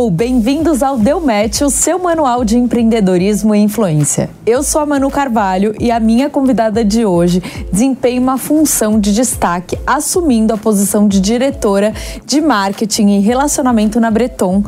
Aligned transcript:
Hello! 0.00 0.10
Bem-vindos 0.10 0.82
ao 0.82 0.96
Deu 0.96 1.20
Match, 1.20 1.60
o 1.60 1.68
seu 1.68 1.98
manual 1.98 2.42
de 2.42 2.56
empreendedorismo 2.56 3.54
e 3.54 3.58
influência. 3.58 4.30
Eu 4.46 4.62
sou 4.62 4.80
a 4.80 4.86
Manu 4.86 5.10
Carvalho 5.10 5.74
e 5.78 5.90
a 5.90 6.00
minha 6.00 6.30
convidada 6.30 6.82
de 6.82 7.04
hoje 7.04 7.42
desempenha 7.70 8.18
uma 8.18 8.38
função 8.38 8.98
de 8.98 9.14
destaque, 9.14 9.78
assumindo 9.86 10.54
a 10.54 10.56
posição 10.56 11.06
de 11.06 11.20
diretora 11.20 11.92
de 12.24 12.40
marketing 12.40 13.18
e 13.18 13.20
relacionamento 13.20 14.00
na 14.00 14.10
Breton. 14.10 14.64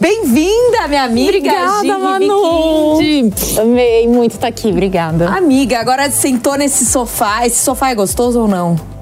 Bem-vinda, 0.00 0.86
minha 0.88 1.02
amiga! 1.02 1.30
Obrigada, 1.30 1.82
Gi 1.82 1.88
Manu! 1.88 2.98
Amei 3.60 4.06
muito 4.06 4.34
estar 4.34 4.48
aqui, 4.48 4.68
obrigada. 4.68 5.28
Amiga, 5.28 5.80
agora 5.80 6.08
sentou 6.10 6.56
nesse 6.56 6.84
sofá. 6.84 7.44
Esse 7.44 7.64
sofá 7.64 7.90
é 7.90 7.94
gostoso 7.94 8.40
ou 8.40 8.46
não? 8.46 8.95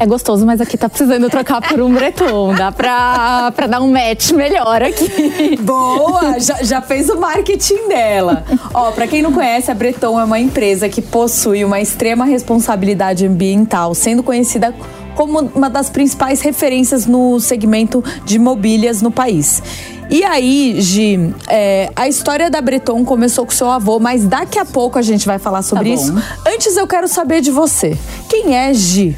É 0.00 0.06
gostoso, 0.06 0.46
mas 0.46 0.60
aqui 0.60 0.78
tá 0.78 0.88
precisando 0.88 1.28
trocar 1.28 1.60
por 1.60 1.80
um 1.80 1.92
breton. 1.92 2.54
Dá 2.54 2.70
pra, 2.70 3.50
pra 3.54 3.66
dar 3.66 3.80
um 3.80 3.90
match 3.90 4.30
melhor 4.30 4.80
aqui. 4.82 5.56
Boa! 5.60 6.38
Já, 6.38 6.62
já 6.62 6.80
fez 6.80 7.08
o 7.08 7.18
marketing 7.18 7.88
dela. 7.88 8.44
Ó, 8.72 8.92
pra 8.92 9.08
quem 9.08 9.22
não 9.22 9.32
conhece, 9.32 9.70
a 9.70 9.74
Breton 9.74 10.18
é 10.20 10.24
uma 10.24 10.38
empresa 10.38 10.88
que 10.88 11.02
possui 11.02 11.64
uma 11.64 11.80
extrema 11.80 12.24
responsabilidade 12.24 13.26
ambiental, 13.26 13.92
sendo 13.94 14.22
conhecida 14.22 14.72
como 15.16 15.40
uma 15.40 15.68
das 15.68 15.90
principais 15.90 16.40
referências 16.40 17.04
no 17.04 17.40
segmento 17.40 18.04
de 18.24 18.38
mobílias 18.38 19.02
no 19.02 19.10
país. 19.10 19.60
E 20.08 20.22
aí, 20.22 20.76
Gi, 20.80 21.34
é, 21.48 21.90
a 21.96 22.08
história 22.08 22.48
da 22.48 22.60
Breton 22.60 23.04
começou 23.04 23.44
com 23.44 23.50
seu 23.50 23.68
avô, 23.68 23.98
mas 23.98 24.24
daqui 24.24 24.58
a 24.60 24.64
pouco 24.64 24.96
a 24.96 25.02
gente 25.02 25.26
vai 25.26 25.40
falar 25.40 25.62
sobre 25.62 25.88
Tá 25.88 25.94
isso. 25.94 26.14
Antes 26.46 26.76
eu 26.76 26.86
quero 26.86 27.08
saber 27.08 27.40
de 27.40 27.50
você. 27.50 27.98
Quem 28.28 28.56
é 28.56 28.72
Gi? 28.72 29.16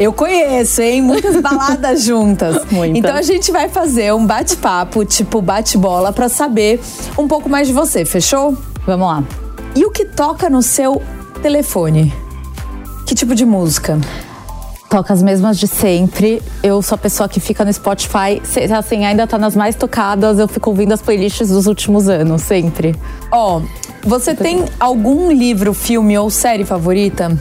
Eu 0.00 0.14
conheço, 0.14 0.80
hein? 0.80 1.02
Muitas 1.02 1.36
baladas 1.42 2.02
juntas. 2.02 2.64
Muitas. 2.70 2.98
Então 2.98 3.14
a 3.14 3.20
gente 3.20 3.52
vai 3.52 3.68
fazer 3.68 4.14
um 4.14 4.26
bate-papo, 4.26 5.04
tipo 5.04 5.42
bate-bola, 5.42 6.10
pra 6.10 6.30
saber 6.30 6.80
um 7.18 7.28
pouco 7.28 7.50
mais 7.50 7.68
de 7.68 7.74
você, 7.74 8.06
fechou? 8.06 8.56
Vamos 8.86 9.06
lá. 9.06 9.22
E 9.76 9.84
o 9.84 9.90
que 9.90 10.06
toca 10.06 10.48
no 10.48 10.62
seu 10.62 11.02
telefone? 11.42 12.10
Que 13.06 13.14
tipo 13.14 13.34
de 13.34 13.44
música? 13.44 14.00
Toca 14.88 15.12
as 15.12 15.22
mesmas 15.22 15.58
de 15.58 15.68
sempre. 15.68 16.42
Eu 16.62 16.80
sou 16.80 16.96
a 16.96 16.98
pessoa 16.98 17.28
que 17.28 17.38
fica 17.38 17.62
no 17.62 17.72
Spotify. 17.72 18.40
Assim, 18.76 19.04
ainda 19.04 19.26
tá 19.26 19.36
nas 19.36 19.54
mais 19.54 19.76
tocadas. 19.76 20.38
Eu 20.38 20.48
fico 20.48 20.70
ouvindo 20.70 20.92
as 20.92 21.02
playlists 21.02 21.50
dos 21.50 21.66
últimos 21.66 22.08
anos, 22.08 22.40
sempre. 22.42 22.96
Ó, 23.30 23.60
você 24.02 24.34
tem 24.34 24.64
algum 24.80 25.30
livro, 25.30 25.74
filme 25.74 26.16
ou 26.18 26.30
série 26.30 26.64
favorita? 26.64 27.38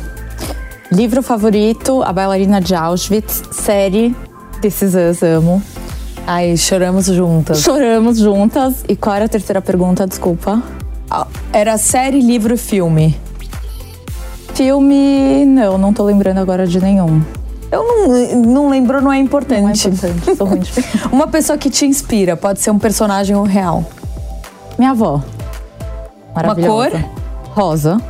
Livro 0.91 1.21
favorito: 1.21 2.01
A 2.03 2.11
Bailarina 2.11 2.59
de 2.59 2.73
Auschwitz. 2.75 3.43
Série: 3.51 4.15
This 4.61 4.81
Is 4.81 4.93
Us, 4.95 5.23
amo. 5.23 5.61
Ai, 6.25 6.57
choramos 6.57 7.05
juntas. 7.05 7.59
Choramos 7.61 8.17
juntas. 8.19 8.83
E 8.87 8.95
qual 8.95 9.15
era 9.15 9.25
a 9.25 9.29
terceira 9.29 9.61
pergunta? 9.61 10.05
Desculpa. 10.05 10.61
Ah, 11.09 11.25
Era 11.51 11.77
série, 11.77 12.21
livro, 12.21 12.55
filme. 12.57 13.17
Filme. 14.53 15.45
Não, 15.45 15.77
não 15.77 15.93
tô 15.93 16.03
lembrando 16.03 16.39
agora 16.39 16.67
de 16.67 16.79
nenhum. 16.79 17.21
Eu 17.71 17.83
não, 17.83 18.41
não 18.41 18.69
lembro, 18.69 19.01
não 19.01 19.11
é 19.11 19.17
importante. 19.17 19.61
Não 19.61 19.69
é 19.69 19.73
importante. 19.73 20.35
Sou 20.37 20.47
ruim 20.47 20.59
de 20.59 20.71
Uma 21.11 21.27
pessoa 21.27 21.57
que 21.57 21.69
te 21.69 21.85
inspira, 21.85 22.35
pode 22.35 22.59
ser 22.59 22.71
um 22.71 22.79
personagem 22.79 23.35
ou 23.35 23.43
real. 23.43 23.83
Minha 24.77 24.91
avó. 24.91 25.21
Maravilhosa. 26.35 26.89
cor? 26.91 26.99
Rosa. 27.55 28.01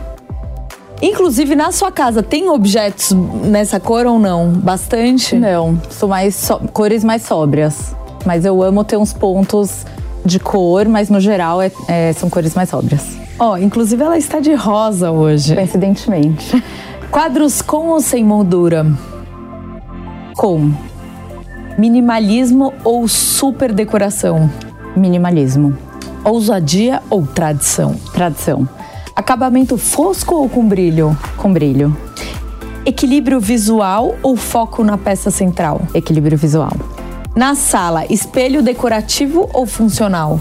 Inclusive, 1.01 1.55
na 1.55 1.71
sua 1.71 1.91
casa, 1.91 2.21
tem 2.21 2.49
objetos 2.49 3.11
nessa 3.43 3.79
cor 3.79 4.05
ou 4.05 4.19
não? 4.19 4.49
Bastante? 4.51 5.35
Não, 5.35 5.79
sou 5.89 6.09
mais 6.09 6.35
só- 6.35 6.59
cores 6.73 7.03
mais 7.03 7.21
sóbrias. 7.23 7.95
Mas 8.25 8.43
eu 8.43 8.61
amo 8.61 8.83
ter 8.83 8.97
uns 8.97 9.13
pontos 9.13 9.85
de 10.25 10.39
cor, 10.39 10.87
mas 10.89 11.09
no 11.09 11.19
geral 11.21 11.61
é- 11.61 11.71
é, 11.87 12.11
são 12.13 12.29
cores 12.29 12.53
mais 12.53 12.67
sóbrias. 12.69 13.17
Ó, 13.39 13.57
inclusive 13.57 14.03
ela 14.03 14.17
está 14.17 14.41
de 14.41 14.53
rosa 14.53 15.09
hoje. 15.11 15.55
Coincidentemente. 15.55 16.61
Quadros 17.09 17.61
com 17.61 17.87
ou 17.87 18.01
sem 18.01 18.23
moldura? 18.25 18.85
Com 20.35 20.71
Minimalismo 21.77 22.73
ou 22.83 23.07
super 23.07 23.71
decoração? 23.71 24.49
minimalismo. 24.97 25.77
Ousadia 26.25 27.01
ou 27.09 27.25
tradição? 27.25 27.95
Tradição. 28.13 28.67
Acabamento 29.19 29.77
fosco 29.77 30.33
ou 30.33 30.47
com 30.47 30.65
brilho? 30.65 31.15
Com 31.35 31.51
brilho. 31.51 31.93
Equilíbrio 32.85 33.37
visual 33.37 34.15
ou 34.23 34.37
foco 34.37 34.81
na 34.81 34.97
peça 34.97 35.29
central? 35.29 35.81
Equilíbrio 35.93 36.37
visual. 36.37 36.71
Na 37.35 37.53
sala, 37.53 38.05
espelho 38.09 38.63
decorativo 38.63 39.49
ou 39.53 39.65
funcional? 39.65 40.39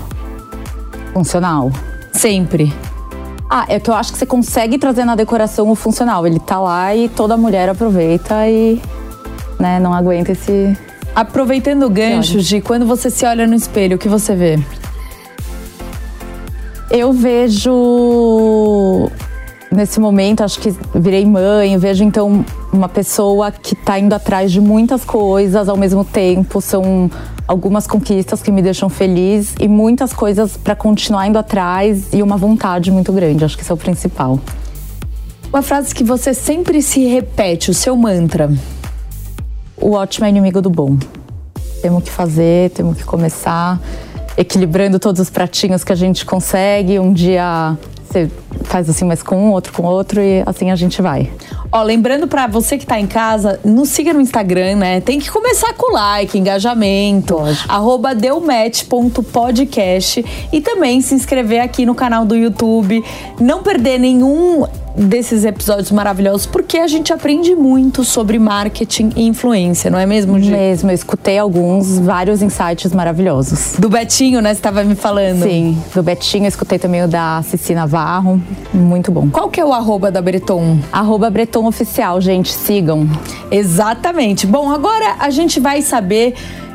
Funcional. 1.13 1.73
Sempre. 2.13 2.73
Ah, 3.51 3.65
é 3.69 3.81
que 3.81 3.91
eu 3.91 3.95
acho 3.95 4.13
que 4.13 4.19
você 4.19 4.27
consegue 4.27 4.79
trazer 4.79 5.05
na 5.05 5.17
decoração 5.17 5.69
o 5.69 5.75
funcional. 5.75 6.25
Ele 6.25 6.39
tá 6.39 6.61
lá 6.61 6.95
e 6.95 7.09
toda 7.09 7.37
mulher 7.37 7.69
aproveita 7.69 8.49
e 8.49 8.81
né, 9.59 9.81
não 9.81 9.93
aguenta 9.93 10.31
esse. 10.31 10.79
Aproveitando 11.17 11.83
o 11.83 11.91
gancho 11.91 12.41
de 12.41 12.61
quando 12.61 12.87
você 12.87 13.11
se 13.11 13.27
olha 13.27 13.45
no 13.45 13.57
espelho, 13.57 13.97
o 13.97 13.99
que 13.99 14.09
você 14.09 14.37
vê? 14.37 14.57
Eu 16.91 17.13
vejo 17.13 19.11
nesse 19.71 20.01
momento, 20.01 20.43
acho 20.43 20.59
que 20.59 20.75
virei 20.95 21.27
mãe, 21.27 21.77
vejo 21.77 22.03
então 22.03 22.45
uma 22.73 22.89
pessoa 22.89 23.53
que 23.53 23.75
tá 23.75 23.99
indo 23.99 24.15
atrás 24.15 24.51
de 24.51 24.61
muitas 24.61 25.05
coisas 25.05 25.69
ao 25.69 25.77
mesmo 25.77 26.03
tempo, 26.03 26.61
são 26.63 27.11
algumas 27.47 27.87
conquistas 27.87 28.41
que 28.41 28.51
me 28.51 28.63
deixam 28.63 28.89
feliz 28.89 29.55
e 29.61 29.69
muitas 29.69 30.15
coisas 30.15 30.57
para 30.57 30.75
continuar 30.75 31.27
indo 31.27 31.39
atrás 31.39 32.09
e 32.13 32.23
uma 32.23 32.39
vontade 32.39 32.91
muito 32.91 33.13
grande, 33.13 33.45
acho 33.45 33.57
que 33.57 33.63
isso 33.63 33.73
é 33.73 33.75
o 33.75 33.79
principal. 33.79 34.41
Uma 35.51 35.63
frase 35.63 35.95
que 35.95 36.05
você 36.05 36.33
sempre 36.33 36.81
se 36.81 37.07
repete, 37.07 37.71
o 37.71 37.75
seu 37.75 37.97
mantra. 37.97 38.51
O 39.77 39.93
ótimo 39.93 40.27
é 40.27 40.29
inimigo 40.29 40.61
do 40.61 40.69
bom. 40.69 40.97
Temos 41.81 42.03
que 42.03 42.11
fazer, 42.11 42.71
temos 42.71 42.97
que 42.97 43.05
começar 43.05 43.81
equilibrando 44.39 45.01
todos 45.01 45.21
os 45.21 45.29
pratinhos 45.29 45.83
que 45.83 45.93
a 45.93 45.97
gente 45.97 46.25
consegue. 46.25 46.99
Um 46.99 47.13
dia 47.13 47.77
você 48.09 48.31
faz 48.65 48.89
assim, 48.89 49.05
mas 49.05 49.23
com 49.23 49.37
um, 49.37 49.53
outro 49.53 49.71
com 49.73 49.83
outro 49.83 50.21
e 50.21 50.43
assim 50.47 50.71
a 50.71 50.77
gente 50.77 51.03
vai. 51.03 51.31
Ó, 51.71 51.83
lembrando 51.83 52.27
pra 52.27 52.47
você 52.47 52.79
que 52.79 52.87
tá 52.87 52.99
em 52.99 53.07
casa, 53.07 53.61
nos 53.63 53.91
siga 53.91 54.15
no 54.15 54.23
Instagram, 54.23 54.77
né? 54.77 55.03
Tem 55.03 55.19
que 55.19 55.31
começar 55.31 55.75
com 55.75 55.93
like, 55.93 56.39
engajamento, 56.39 57.35
Lógico. 57.35 57.71
arroba 57.71 58.15
deumatch.podcast 58.15 60.25
e 60.51 60.63
também 60.63 61.03
se 61.03 61.15
inscrever 61.15 61.61
aqui 61.61 61.85
no 61.85 61.95
canal 61.95 62.25
do 62.25 62.35
YouTube. 62.35 63.05
Não 63.39 63.63
perder 63.63 63.99
nenhum 63.99 64.67
desses 64.99 65.45
episódios 65.45 65.93
maravilhosos, 65.93 66.47
porque 66.47 66.79
a 66.79 66.89
gente 66.89 67.13
aprende 67.13 67.55
muito 67.55 68.03
sobre 68.03 68.39
marketing 68.39 69.11
e 69.15 69.27
influência, 69.27 69.91
não 69.91 69.99
é 69.99 70.05
mesmo, 70.05 70.39
Gi? 70.41 70.51
Mesmo, 70.51 70.91
eu 70.91 70.95
escutei 70.95 71.39
alguns, 71.39 71.99
vários 71.99 72.43
insights 72.43 72.93
maravilhosos. 72.93 73.77
Do 73.79 73.89
Betinho, 73.89 74.41
né? 74.41 74.53
Você 74.53 74.61
tava 74.61 74.83
me 74.83 74.97
falando. 74.97 75.45
Sim, 75.45 75.81
do 75.95 76.03
Betinho, 76.03 76.45
eu 76.45 76.49
escutei 76.49 76.79
também 76.79 77.05
o 77.05 77.09
da 77.09 77.43
Cici 77.43 77.75
Navarro, 77.75 78.43
muito 78.75 79.13
bom. 79.13 79.29
Qual 79.31 79.49
que 79.49 79.61
é 79.61 79.65
o 79.65 79.73
arroba 79.73 80.11
da 80.11 80.21
Breton? 80.21 80.79
Arroba 80.93 81.31
Breton 81.31 81.67
Oficial, 81.67 82.21
gente, 82.21 82.53
sigam. 82.53 83.09
Exatamente. 83.51 84.47
Bom, 84.47 84.71
agora 84.71 85.17
a 85.21 85.31
gente 85.31 85.61
vai 85.61 85.81
saber 85.81 86.35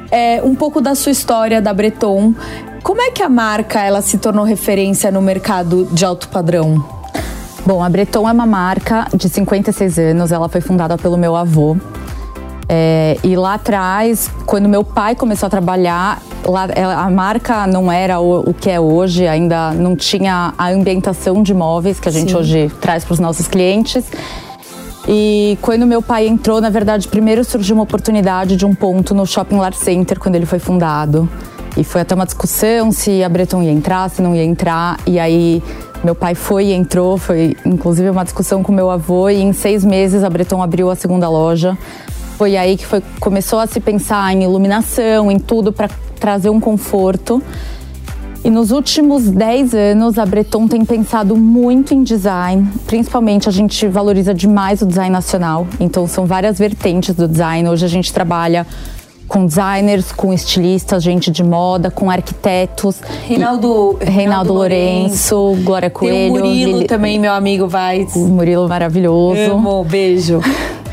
é, 0.09 0.41
um 0.43 0.55
pouco 0.55 0.79
da 0.79 0.95
sua 0.95 1.11
história 1.11 1.61
da 1.61 1.73
Breton. 1.73 2.33
Como 2.81 3.01
é 3.01 3.11
que 3.11 3.23
a 3.23 3.29
marca 3.29 3.81
ela 3.81 4.01
se 4.01 4.17
tornou 4.17 4.45
referência 4.45 5.11
no 5.11 5.21
mercado 5.21 5.87
de 5.91 6.05
alto 6.05 6.29
padrão? 6.29 7.02
Bom, 7.65 7.81
a 7.81 7.89
Breton 7.89 8.27
é 8.27 8.31
uma 8.31 8.45
marca 8.45 9.07
de 9.15 9.29
56 9.29 9.97
anos, 9.97 10.31
ela 10.31 10.49
foi 10.49 10.59
fundada 10.59 10.97
pelo 10.97 11.17
meu 11.17 11.35
avô. 11.35 11.77
É, 12.67 13.17
e 13.23 13.35
lá 13.35 13.53
atrás, 13.55 14.29
quando 14.45 14.67
meu 14.67 14.83
pai 14.83 15.15
começou 15.15 15.47
a 15.47 15.49
trabalhar, 15.49 16.21
lá, 16.45 16.67
ela- 16.75 16.95
a 17.05 17.09
marca 17.09 17.65
não 17.67 17.91
era 17.91 18.19
o, 18.19 18.49
o 18.49 18.53
que 18.53 18.69
é 18.69 18.79
hoje, 18.79 19.27
ainda 19.27 19.71
não 19.71 19.95
tinha 19.95 20.53
a 20.57 20.69
ambientação 20.69 21.41
de 21.41 21.53
móveis 21.53 21.99
que 21.99 22.09
a 22.09 22.11
gente 22.11 22.31
Sim. 22.31 22.37
hoje 22.37 22.71
traz 22.81 23.05
para 23.05 23.13
os 23.13 23.19
nossos 23.19 23.47
clientes. 23.47 24.05
E 25.07 25.57
quando 25.61 25.85
meu 25.85 26.01
pai 26.01 26.27
entrou, 26.27 26.59
na 26.61 26.69
verdade, 26.69 27.07
primeiro 27.07 27.43
surgiu 27.43 27.75
uma 27.75 27.83
oportunidade 27.83 28.55
de 28.55 28.65
um 28.65 28.73
ponto 28.73 29.13
no 29.13 29.25
Shopping 29.25 29.57
Lar 29.57 29.73
Center, 29.73 30.17
quando 30.19 30.35
ele 30.35 30.45
foi 30.45 30.59
fundado. 30.59 31.29
E 31.75 31.83
foi 31.83 32.01
até 32.01 32.13
uma 32.15 32.25
discussão 32.25 32.91
se 32.91 33.23
a 33.23 33.29
Breton 33.29 33.61
ia 33.63 33.71
entrar, 33.71 34.09
se 34.09 34.21
não 34.21 34.33
ia 34.35 34.43
entrar. 34.43 34.97
E 35.05 35.19
aí 35.19 35.61
meu 36.03 36.13
pai 36.13 36.35
foi 36.35 36.65
e 36.65 36.73
entrou, 36.73 37.17
foi 37.17 37.55
inclusive 37.65 38.09
uma 38.09 38.23
discussão 38.23 38.61
com 38.61 38.71
meu 38.71 38.89
avô. 38.89 39.29
E 39.29 39.41
em 39.41 39.53
seis 39.53 39.85
meses 39.85 40.23
a 40.23 40.29
Breton 40.29 40.61
abriu 40.61 40.89
a 40.89 40.95
segunda 40.95 41.29
loja. 41.29 41.77
Foi 42.37 42.57
aí 42.57 42.75
que 42.75 42.85
foi, 42.85 43.01
começou 43.19 43.59
a 43.59 43.67
se 43.67 43.79
pensar 43.79 44.33
em 44.33 44.43
iluminação, 44.43 45.31
em 45.31 45.39
tudo 45.39 45.71
para 45.71 45.89
trazer 46.19 46.49
um 46.49 46.59
conforto. 46.59 47.41
E 48.43 48.49
nos 48.49 48.71
últimos 48.71 49.29
10 49.29 49.73
anos, 49.73 50.19
a 50.19 50.25
Breton 50.25 50.67
tem 50.67 50.83
pensado 50.83 51.37
muito 51.37 51.93
em 51.93 52.03
design. 52.03 52.67
Principalmente, 52.85 53.47
a 53.47 53.51
gente 53.53 53.87
valoriza 53.87 54.33
demais 54.33 54.81
o 54.81 54.85
design 54.85 55.11
nacional. 55.11 55.65
Então, 55.79 56.05
são 56.05 56.25
várias 56.25 56.59
vertentes 56.59 57.15
do 57.15 57.25
design. 57.25 57.69
Hoje, 57.69 57.85
a 57.85 57.87
gente 57.87 58.11
trabalha 58.11 58.67
com 59.27 59.45
designers, 59.45 60.11
com 60.11 60.33
estilistas, 60.33 61.03
gente 61.03 61.31
de 61.31 61.43
moda, 61.43 61.89
com 61.89 62.09
arquitetos. 62.09 63.01
Reinaldo, 63.25 63.97
Reinaldo, 63.99 64.11
Reinaldo 64.11 64.53
Lourenço, 64.53 65.35
Lourenço, 65.35 65.63
Glória 65.63 65.89
Coelho. 65.89 66.13
Tem 66.13 66.29
o 66.29 66.31
Murilo 66.31 66.71
Lili, 66.77 66.87
também, 66.87 67.19
meu 67.19 67.33
amigo, 67.33 67.67
vai. 67.67 68.07
O 68.15 68.27
Murilo 68.27 68.67
maravilhoso. 68.67 69.51
Amo, 69.51 69.83
beijo. 69.83 70.39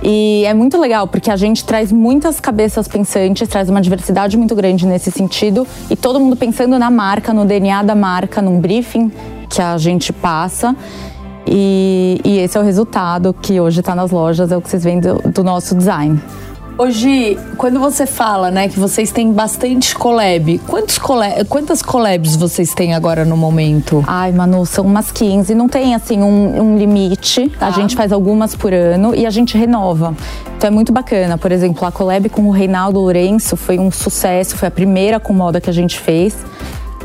E 0.00 0.44
é 0.46 0.54
muito 0.54 0.78
legal, 0.78 1.08
porque 1.08 1.30
a 1.30 1.36
gente 1.36 1.64
traz 1.64 1.90
muitas 1.90 2.38
cabeças 2.38 2.86
pensantes, 2.86 3.48
traz 3.48 3.68
uma 3.68 3.80
diversidade 3.80 4.36
muito 4.36 4.54
grande 4.54 4.86
nesse 4.86 5.10
sentido. 5.10 5.66
E 5.90 5.96
todo 5.96 6.20
mundo 6.20 6.36
pensando 6.36 6.78
na 6.78 6.90
marca, 6.90 7.32
no 7.32 7.44
DNA 7.44 7.82
da 7.82 7.94
marca, 7.96 8.40
num 8.40 8.60
briefing 8.60 9.10
que 9.50 9.60
a 9.60 9.76
gente 9.76 10.12
passa. 10.12 10.76
E, 11.46 12.20
e 12.24 12.38
esse 12.38 12.56
é 12.56 12.60
o 12.60 12.64
resultado 12.64 13.34
que 13.34 13.58
hoje 13.58 13.80
está 13.80 13.94
nas 13.94 14.10
lojas, 14.10 14.52
é 14.52 14.56
o 14.56 14.60
que 14.60 14.68
vocês 14.68 14.84
veem 14.84 15.00
do, 15.00 15.16
do 15.30 15.42
nosso 15.42 15.74
design. 15.74 16.20
Hoje, 16.80 17.36
quando 17.56 17.80
você 17.80 18.06
fala, 18.06 18.52
né, 18.52 18.68
que 18.68 18.78
vocês 18.78 19.10
têm 19.10 19.32
bastante 19.32 19.96
collab, 19.96 20.60
quantos 20.60 20.96
collab, 20.96 21.44
quantas 21.46 21.82
collabs 21.82 22.36
vocês 22.36 22.72
têm 22.72 22.94
agora 22.94 23.24
no 23.24 23.36
momento? 23.36 24.04
Ai, 24.06 24.30
Manu, 24.30 24.64
são 24.64 24.84
umas 24.84 25.10
15. 25.10 25.56
Não 25.56 25.68
tem, 25.68 25.96
assim, 25.96 26.22
um, 26.22 26.62
um 26.62 26.78
limite. 26.78 27.48
Tá. 27.58 27.66
A 27.66 27.70
gente 27.72 27.96
faz 27.96 28.12
algumas 28.12 28.54
por 28.54 28.72
ano 28.72 29.12
e 29.12 29.26
a 29.26 29.30
gente 29.30 29.58
renova. 29.58 30.14
Então 30.56 30.68
é 30.68 30.70
muito 30.70 30.92
bacana. 30.92 31.36
Por 31.36 31.50
exemplo, 31.50 31.84
a 31.84 31.90
collab 31.90 32.28
com 32.28 32.42
o 32.42 32.52
Reinaldo 32.52 33.00
Lourenço 33.00 33.56
foi 33.56 33.76
um 33.76 33.90
sucesso. 33.90 34.56
Foi 34.56 34.68
a 34.68 34.70
primeira 34.70 35.18
com 35.18 35.32
moda 35.32 35.60
que 35.60 35.68
a 35.68 35.74
gente 35.74 35.98
fez. 35.98 36.36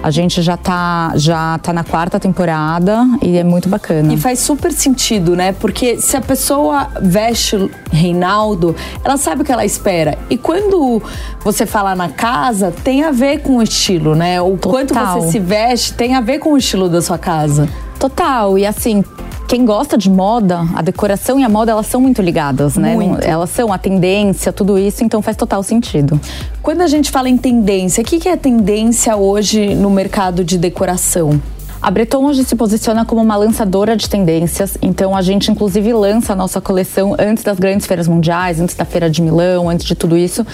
A 0.03 0.11
gente 0.11 0.41
já 0.41 0.57
tá, 0.57 1.13
já 1.15 1.57
tá 1.59 1.71
na 1.71 1.83
quarta 1.83 2.19
temporada 2.19 3.07
e 3.21 3.37
é 3.37 3.43
muito 3.43 3.69
bacana. 3.69 4.13
E 4.13 4.17
faz 4.17 4.39
super 4.39 4.73
sentido, 4.73 5.33
né? 5.33 5.53
Porque 5.53 5.97
se 5.97 6.17
a 6.17 6.21
pessoa 6.21 6.89
veste 7.01 7.71
Reinaldo, 7.89 8.75
ela 9.01 9.15
sabe 9.15 9.43
o 9.43 9.45
que 9.45 9.51
ela 9.51 9.63
espera. 9.63 10.17
E 10.29 10.37
quando 10.37 11.01
você 11.41 11.65
fala 11.65 11.95
na 11.95 12.09
casa, 12.09 12.73
tem 12.83 13.03
a 13.03 13.11
ver 13.11 13.41
com 13.41 13.57
o 13.57 13.63
estilo, 13.63 14.13
né? 14.13 14.41
O 14.41 14.57
Total. 14.57 14.71
quanto 14.71 14.93
você 14.93 15.31
se 15.31 15.39
veste 15.39 15.93
tem 15.93 16.15
a 16.15 16.21
ver 16.21 16.39
com 16.39 16.51
o 16.51 16.57
estilo 16.57 16.89
da 16.89 17.01
sua 17.01 17.17
casa. 17.17 17.69
Total. 17.97 18.57
E 18.57 18.65
assim, 18.65 19.05
quem 19.47 19.65
gosta 19.65 19.97
de 19.97 20.09
moda, 20.09 20.65
a 20.73 20.81
decoração 20.81 21.39
e 21.39 21.43
a 21.43 21.49
moda, 21.49 21.71
elas 21.71 21.87
são 21.87 22.01
muito 22.01 22.21
ligadas, 22.21 22.75
né? 22.75 22.95
Muito. 22.95 23.23
Elas 23.23 23.49
são 23.49 23.71
a 23.71 23.77
tendência, 23.77 24.51
tudo 24.51 24.77
isso, 24.77 25.03
então 25.03 25.21
faz 25.21 25.37
total 25.37 25.61
sentido. 25.61 26.19
Quando 26.61 26.81
a 26.81 26.87
gente 26.87 27.11
fala 27.11 27.29
em 27.29 27.37
tendência, 27.37 28.01
o 28.01 28.05
que 28.05 28.27
é 28.27 28.35
tendência 28.35 29.15
hoje 29.15 29.75
no 29.75 29.89
mercado 29.89 30.43
de 30.43 30.57
decoração? 30.57 31.39
A 31.83 31.91
Breton 31.91 32.23
hoje 32.23 32.45
se 32.45 32.55
posiciona 32.55 33.03
como 33.03 33.21
uma 33.21 33.35
lançadora 33.35 33.97
de 33.97 34.09
tendências, 34.09 34.77
então 34.81 35.13
a 35.13 35.21
gente 35.21 35.51
inclusive 35.51 35.91
lança 35.91 36.31
a 36.31 36.35
nossa 36.35 36.61
coleção 36.61 37.13
antes 37.19 37.43
das 37.43 37.59
grandes 37.59 37.85
feiras 37.85 38.07
mundiais, 38.07 38.61
antes 38.61 38.73
da 38.73 38.85
Feira 38.85 39.09
de 39.09 39.21
Milão, 39.21 39.69
antes 39.69 39.85
de 39.85 39.93
tudo 39.93 40.17
isso, 40.17 40.47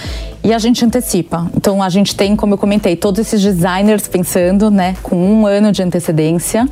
e 0.43 0.51
a 0.51 0.57
gente 0.57 0.83
antecipa. 0.83 1.47
Então 1.55 1.83
a 1.83 1.89
gente 1.89 2.15
tem, 2.15 2.35
como 2.35 2.55
eu 2.55 2.57
comentei, 2.57 2.95
todos 2.95 3.19
esses 3.19 3.39
designers 3.43 4.07
pensando, 4.07 4.71
né, 4.71 4.95
com 5.03 5.15
um 5.15 5.45
ano 5.45 5.71
de 5.71 5.83
antecedência 5.83 6.67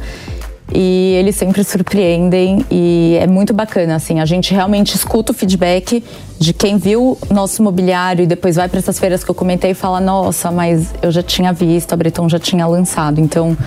e 0.74 1.16
eles 1.18 1.36
sempre 1.36 1.64
surpreendem 1.64 2.66
e 2.70 3.18
é 3.20 3.28
muito 3.28 3.54
bacana 3.54 3.96
assim. 3.96 4.20
A 4.20 4.26
gente 4.26 4.54
realmente 4.54 4.96
escuta 4.96 5.32
o 5.32 5.36
feedback 5.36 6.04
de 6.38 6.54
quem 6.54 6.78
viu 6.78 7.18
nosso 7.32 7.64
mobiliário 7.64 8.24
e 8.24 8.28
depois 8.28 8.58
vai 8.58 8.68
para 8.68 8.80
essas 8.80 9.00
feiras 9.00 9.24
que 9.24 9.32
eu 9.32 9.36
comentei 9.36 9.72
e 9.72 9.74
fala 9.74 10.00
nossa 10.00 10.52
mas 10.52 10.94
eu 11.02 11.12
já 11.12 11.24
tinha 11.24 11.54
visto 11.54 11.94
a 11.94 11.96
Breton 11.96 12.28
já 12.28 12.40
tinha 12.40 12.68
lançado. 12.68 13.20
Então 13.20 13.58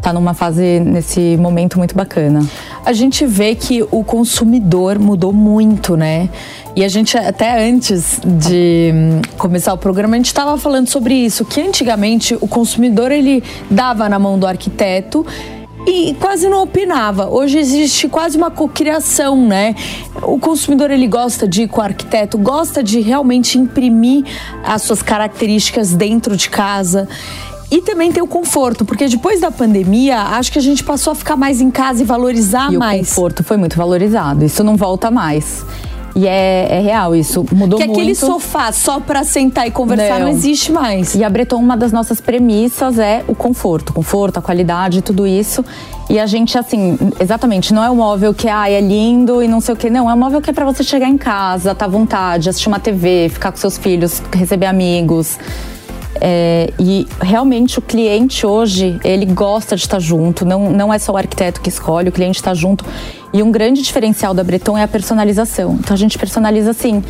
tá 0.00 0.12
numa 0.12 0.34
fase 0.34 0.78
nesse 0.80 1.36
momento 1.36 1.78
muito 1.78 1.94
bacana. 1.94 2.46
A 2.84 2.92
gente 2.92 3.26
vê 3.26 3.54
que 3.54 3.82
o 3.90 4.04
consumidor 4.04 4.98
mudou 4.98 5.32
muito 5.32 5.96
né? 5.96 6.28
E 6.76 6.84
a 6.84 6.88
gente 6.88 7.16
até 7.16 7.68
antes 7.68 8.20
de 8.24 8.92
hum, 8.94 9.22
começar 9.36 9.72
o 9.72 9.78
programa 9.78 10.14
a 10.14 10.18
gente 10.18 10.26
estava 10.26 10.56
falando 10.58 10.88
sobre 10.88 11.14
isso 11.14 11.44
que 11.44 11.60
antigamente 11.60 12.36
o 12.40 12.46
consumidor 12.46 13.10
ele 13.10 13.42
dava 13.70 14.08
na 14.08 14.18
mão 14.18 14.38
do 14.38 14.46
arquiteto 14.46 15.26
e 15.86 16.14
quase 16.14 16.48
não 16.48 16.62
opinava. 16.62 17.28
Hoje 17.28 17.58
existe 17.58 18.08
quase 18.08 18.36
uma 18.36 18.50
cocriação, 18.50 19.46
né? 19.46 19.74
O 20.22 20.38
consumidor 20.38 20.90
ele 20.90 21.06
gosta 21.06 21.46
de 21.46 21.62
ir 21.62 21.68
com 21.68 21.80
o 21.80 21.84
arquiteto, 21.84 22.36
gosta 22.36 22.82
de 22.82 23.00
realmente 23.00 23.56
imprimir 23.56 24.24
as 24.64 24.82
suas 24.82 25.00
características 25.00 25.94
dentro 25.94 26.36
de 26.36 26.50
casa. 26.50 27.08
E 27.70 27.80
também 27.82 28.12
tem 28.12 28.22
o 28.22 28.26
conforto, 28.26 28.84
porque 28.84 29.08
depois 29.08 29.40
da 29.40 29.50
pandemia, 29.50 30.20
acho 30.20 30.52
que 30.52 30.58
a 30.58 30.62
gente 30.62 30.84
passou 30.84 31.12
a 31.12 31.16
ficar 31.16 31.36
mais 31.36 31.60
em 31.60 31.70
casa 31.70 32.02
e 32.02 32.04
valorizar 32.04 32.72
e 32.72 32.76
mais. 32.76 33.02
O 33.02 33.08
conforto 33.10 33.44
foi 33.44 33.56
muito 33.56 33.76
valorizado, 33.76 34.44
isso 34.44 34.62
não 34.62 34.76
volta 34.76 35.10
mais. 35.10 35.64
E 36.16 36.26
é, 36.26 36.66
é, 36.70 36.80
real 36.80 37.14
isso, 37.14 37.44
mudou 37.52 37.78
que 37.78 37.84
muito. 37.84 37.98
Que 37.98 38.00
aquele 38.00 38.14
sofá 38.14 38.72
só 38.72 38.98
para 38.98 39.22
sentar 39.22 39.68
e 39.68 39.70
conversar 39.70 40.18
não. 40.18 40.28
não. 40.28 40.28
existe 40.30 40.72
mais. 40.72 41.14
E 41.14 41.22
a 41.22 41.28
Breton, 41.28 41.56
uma 41.56 41.76
das 41.76 41.92
nossas 41.92 42.22
premissas 42.22 42.98
é 42.98 43.22
o 43.28 43.34
conforto, 43.34 43.92
conforto, 43.92 44.38
a 44.38 44.42
qualidade, 44.42 45.02
tudo 45.02 45.26
isso. 45.26 45.62
E 46.08 46.18
a 46.18 46.24
gente, 46.24 46.56
assim, 46.56 46.96
exatamente, 47.20 47.74
não 47.74 47.84
é 47.84 47.90
um 47.90 47.96
móvel 47.96 48.32
que 48.32 48.48
ah, 48.48 48.70
é 48.70 48.80
lindo 48.80 49.42
e 49.42 49.48
não 49.48 49.60
sei 49.60 49.74
o 49.74 49.76
que. 49.76 49.90
Não, 49.90 50.10
é 50.10 50.14
um 50.14 50.16
móvel 50.16 50.40
que 50.40 50.48
é 50.48 50.54
para 50.54 50.64
você 50.64 50.82
chegar 50.82 51.08
em 51.08 51.18
casa, 51.18 51.74
tá 51.74 51.84
à 51.84 51.88
vontade, 51.88 52.48
assistir 52.48 52.68
uma 52.68 52.80
TV, 52.80 53.28
ficar 53.30 53.52
com 53.52 53.58
seus 53.58 53.76
filhos, 53.76 54.22
receber 54.32 54.66
amigos. 54.66 55.38
É, 56.20 56.72
e 56.78 57.06
realmente 57.20 57.78
o 57.78 57.82
cliente 57.82 58.46
hoje, 58.46 58.98
ele 59.04 59.26
gosta 59.26 59.76
de 59.76 59.82
estar 59.82 59.98
junto, 59.98 60.44
não, 60.44 60.70
não 60.70 60.92
é 60.92 60.98
só 60.98 61.12
o 61.12 61.16
arquiteto 61.16 61.60
que 61.60 61.68
escolhe, 61.68 62.08
o 62.08 62.12
cliente 62.12 62.36
está 62.36 62.54
junto. 62.54 62.84
E 63.32 63.42
um 63.42 63.50
grande 63.50 63.82
diferencial 63.82 64.32
da 64.32 64.42
Breton 64.42 64.78
é 64.78 64.82
a 64.82 64.88
personalização. 64.88 65.76
Então 65.80 65.94
a 65.94 65.98
gente 65.98 66.18
personaliza 66.18 66.70
assim 66.70 67.02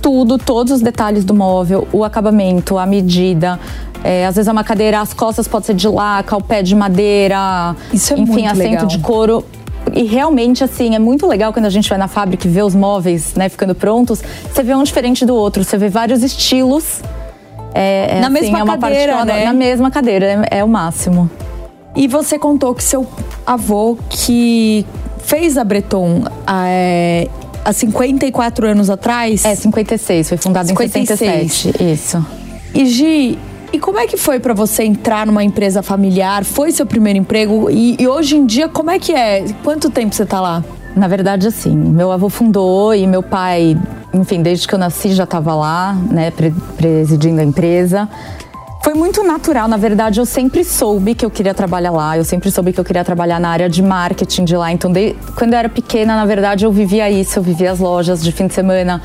tudo, 0.00 0.36
todos 0.36 0.70
os 0.70 0.80
detalhes 0.82 1.24
do 1.24 1.32
móvel, 1.32 1.88
o 1.90 2.04
acabamento, 2.04 2.76
a 2.76 2.84
medida. 2.84 3.58
É, 4.02 4.26
às 4.26 4.36
vezes 4.36 4.48
é 4.48 4.52
uma 4.52 4.62
cadeira, 4.62 5.00
as 5.00 5.14
costas 5.14 5.48
pode 5.48 5.64
ser 5.64 5.74
de 5.74 5.88
laca, 5.88 6.36
o 6.36 6.42
pé 6.42 6.62
de 6.62 6.74
madeira, 6.74 7.74
Isso 7.90 8.12
é 8.12 8.18
enfim, 8.18 8.46
assento 8.46 8.70
legal. 8.70 8.86
de 8.86 8.98
couro. 8.98 9.44
E 9.94 10.02
realmente, 10.02 10.62
assim, 10.62 10.94
é 10.94 10.98
muito 10.98 11.26
legal 11.26 11.52
quando 11.54 11.64
a 11.64 11.70
gente 11.70 11.88
vai 11.88 11.96
na 11.96 12.08
fábrica 12.08 12.46
e 12.46 12.50
vê 12.50 12.62
os 12.62 12.74
móveis, 12.74 13.34
né, 13.34 13.48
ficando 13.48 13.74
prontos. 13.74 14.22
Você 14.52 14.62
vê 14.62 14.74
um 14.74 14.82
diferente 14.82 15.24
do 15.24 15.34
outro, 15.34 15.64
você 15.64 15.78
vê 15.78 15.88
vários 15.88 16.22
estilos. 16.22 17.00
É, 17.74 18.18
é 18.18 18.20
na 18.20 18.28
assim, 18.28 18.52
mesma 18.52 18.60
é 18.60 18.78
cadeira, 18.78 19.24
né? 19.24 19.44
Na 19.44 19.52
mesma 19.52 19.90
cadeira, 19.90 20.46
é, 20.50 20.58
é 20.58 20.64
o 20.64 20.68
máximo. 20.68 21.28
E 21.96 22.08
você 22.08 22.38
contou 22.38 22.74
que 22.74 22.82
seu 22.82 23.06
avô, 23.46 23.98
que 24.08 24.86
fez 25.18 25.58
a 25.58 25.64
Breton 25.64 26.24
é, 26.46 27.28
há 27.64 27.72
54 27.72 28.66
anos 28.66 28.90
atrás. 28.90 29.44
É, 29.44 29.54
56, 29.54 30.28
foi 30.28 30.38
fundado 30.38 30.68
56. 30.68 31.02
em 31.02 31.06
67. 31.06 31.92
Isso. 31.92 32.26
E 32.74 32.86
Gi, 32.86 33.38
e 33.72 33.78
como 33.78 33.98
é 33.98 34.06
que 34.06 34.16
foi 34.16 34.38
para 34.38 34.54
você 34.54 34.84
entrar 34.84 35.26
numa 35.26 35.42
empresa 35.42 35.82
familiar? 35.82 36.44
Foi 36.44 36.70
seu 36.70 36.86
primeiro 36.86 37.18
emprego? 37.18 37.68
E, 37.70 37.96
e, 37.98 38.06
hoje 38.06 38.36
em 38.36 38.46
dia, 38.46 38.68
como 38.68 38.90
é 38.90 38.98
que 38.98 39.12
é? 39.12 39.44
Quanto 39.62 39.90
tempo 39.90 40.14
você 40.14 40.24
tá 40.24 40.40
lá? 40.40 40.64
Na 40.94 41.08
verdade, 41.08 41.48
assim, 41.48 41.76
meu 41.76 42.12
avô 42.12 42.28
fundou 42.28 42.94
e 42.94 43.04
meu 43.06 43.22
pai, 43.22 43.76
enfim, 44.14 44.42
desde 44.42 44.66
que 44.66 44.74
eu 44.74 44.78
nasci 44.78 45.12
já 45.12 45.24
estava 45.24 45.54
lá, 45.54 45.94
né, 46.10 46.32
presidindo 46.76 47.40
a 47.40 47.44
empresa. 47.44 48.08
Foi 48.82 48.94
muito 48.94 49.24
natural, 49.24 49.66
na 49.66 49.78
verdade, 49.78 50.20
eu 50.20 50.26
sempre 50.26 50.62
soube 50.62 51.14
que 51.14 51.24
eu 51.24 51.30
queria 51.30 51.54
trabalhar 51.54 51.90
lá, 51.90 52.18
eu 52.18 52.24
sempre 52.24 52.50
soube 52.50 52.70
que 52.70 52.78
eu 52.78 52.84
queria 52.84 53.02
trabalhar 53.02 53.40
na 53.40 53.48
área 53.48 53.68
de 53.68 53.82
marketing 53.82 54.44
de 54.44 54.56
lá. 54.56 54.70
Então, 54.70 54.92
de, 54.92 55.16
quando 55.36 55.54
eu 55.54 55.58
era 55.58 55.70
pequena, 55.70 56.14
na 56.14 56.26
verdade, 56.26 56.66
eu 56.66 56.70
vivia 56.70 57.10
isso, 57.10 57.38
eu 57.38 57.42
vivia 57.42 57.72
as 57.72 57.78
lojas 57.78 58.22
de 58.22 58.30
fim 58.30 58.46
de 58.46 58.52
semana, 58.52 59.00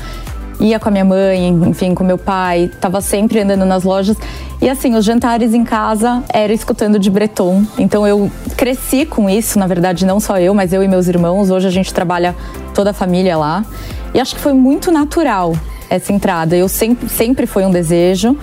ia 0.60 0.78
com 0.78 0.90
a 0.90 0.92
minha 0.92 1.04
mãe, 1.04 1.48
enfim, 1.48 1.94
com 1.94 2.04
meu 2.04 2.18
pai, 2.18 2.64
estava 2.64 3.00
sempre 3.00 3.40
andando 3.40 3.64
nas 3.64 3.82
lojas. 3.82 4.16
E 4.60 4.68
assim, 4.68 4.94
os 4.94 5.04
jantares 5.04 5.54
em 5.54 5.64
casa 5.64 6.22
era 6.28 6.52
escutando 6.52 6.98
de 6.98 7.10
Breton. 7.10 7.64
Então 7.78 8.06
eu 8.06 8.30
cresci 8.58 9.06
com 9.06 9.30
isso, 9.30 9.58
na 9.58 9.66
verdade, 9.66 10.04
não 10.04 10.20
só 10.20 10.38
eu, 10.38 10.52
mas 10.52 10.74
eu 10.74 10.82
e 10.82 10.88
meus 10.88 11.08
irmãos. 11.08 11.50
Hoje 11.50 11.66
a 11.66 11.70
gente 11.70 11.92
trabalha 11.94 12.36
toda 12.74 12.90
a 12.90 12.92
família 12.92 13.38
lá. 13.38 13.64
E 14.12 14.20
acho 14.20 14.34
que 14.34 14.40
foi 14.40 14.52
muito 14.52 14.90
natural 14.90 15.54
essa 15.88 16.12
entrada. 16.12 16.56
Eu 16.56 16.68
sempre, 16.68 17.08
sempre 17.08 17.46
foi 17.46 17.64
um 17.64 17.70
desejo. 17.70 18.36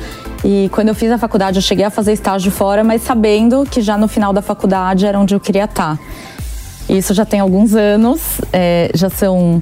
E 0.43 0.69
quando 0.71 0.89
eu 0.89 0.95
fiz 0.95 1.11
a 1.11 1.17
faculdade, 1.17 1.57
eu 1.57 1.61
cheguei 1.61 1.85
a 1.85 1.89
fazer 1.89 2.13
estágio 2.13 2.51
fora, 2.51 2.83
mas 2.83 3.01
sabendo 3.01 3.65
que 3.69 3.81
já 3.81 3.97
no 3.97 4.07
final 4.07 4.31
da 4.31 4.41
faculdade 4.41 5.05
era 5.05 5.19
onde 5.19 5.33
eu 5.33 5.39
queria 5.39 5.65
estar. 5.65 5.99
Isso 6.89 7.13
já 7.13 7.25
tem 7.25 7.39
alguns 7.39 7.75
anos, 7.75 8.39
é, 8.53 8.91
já 8.93 9.09
são 9.09 9.61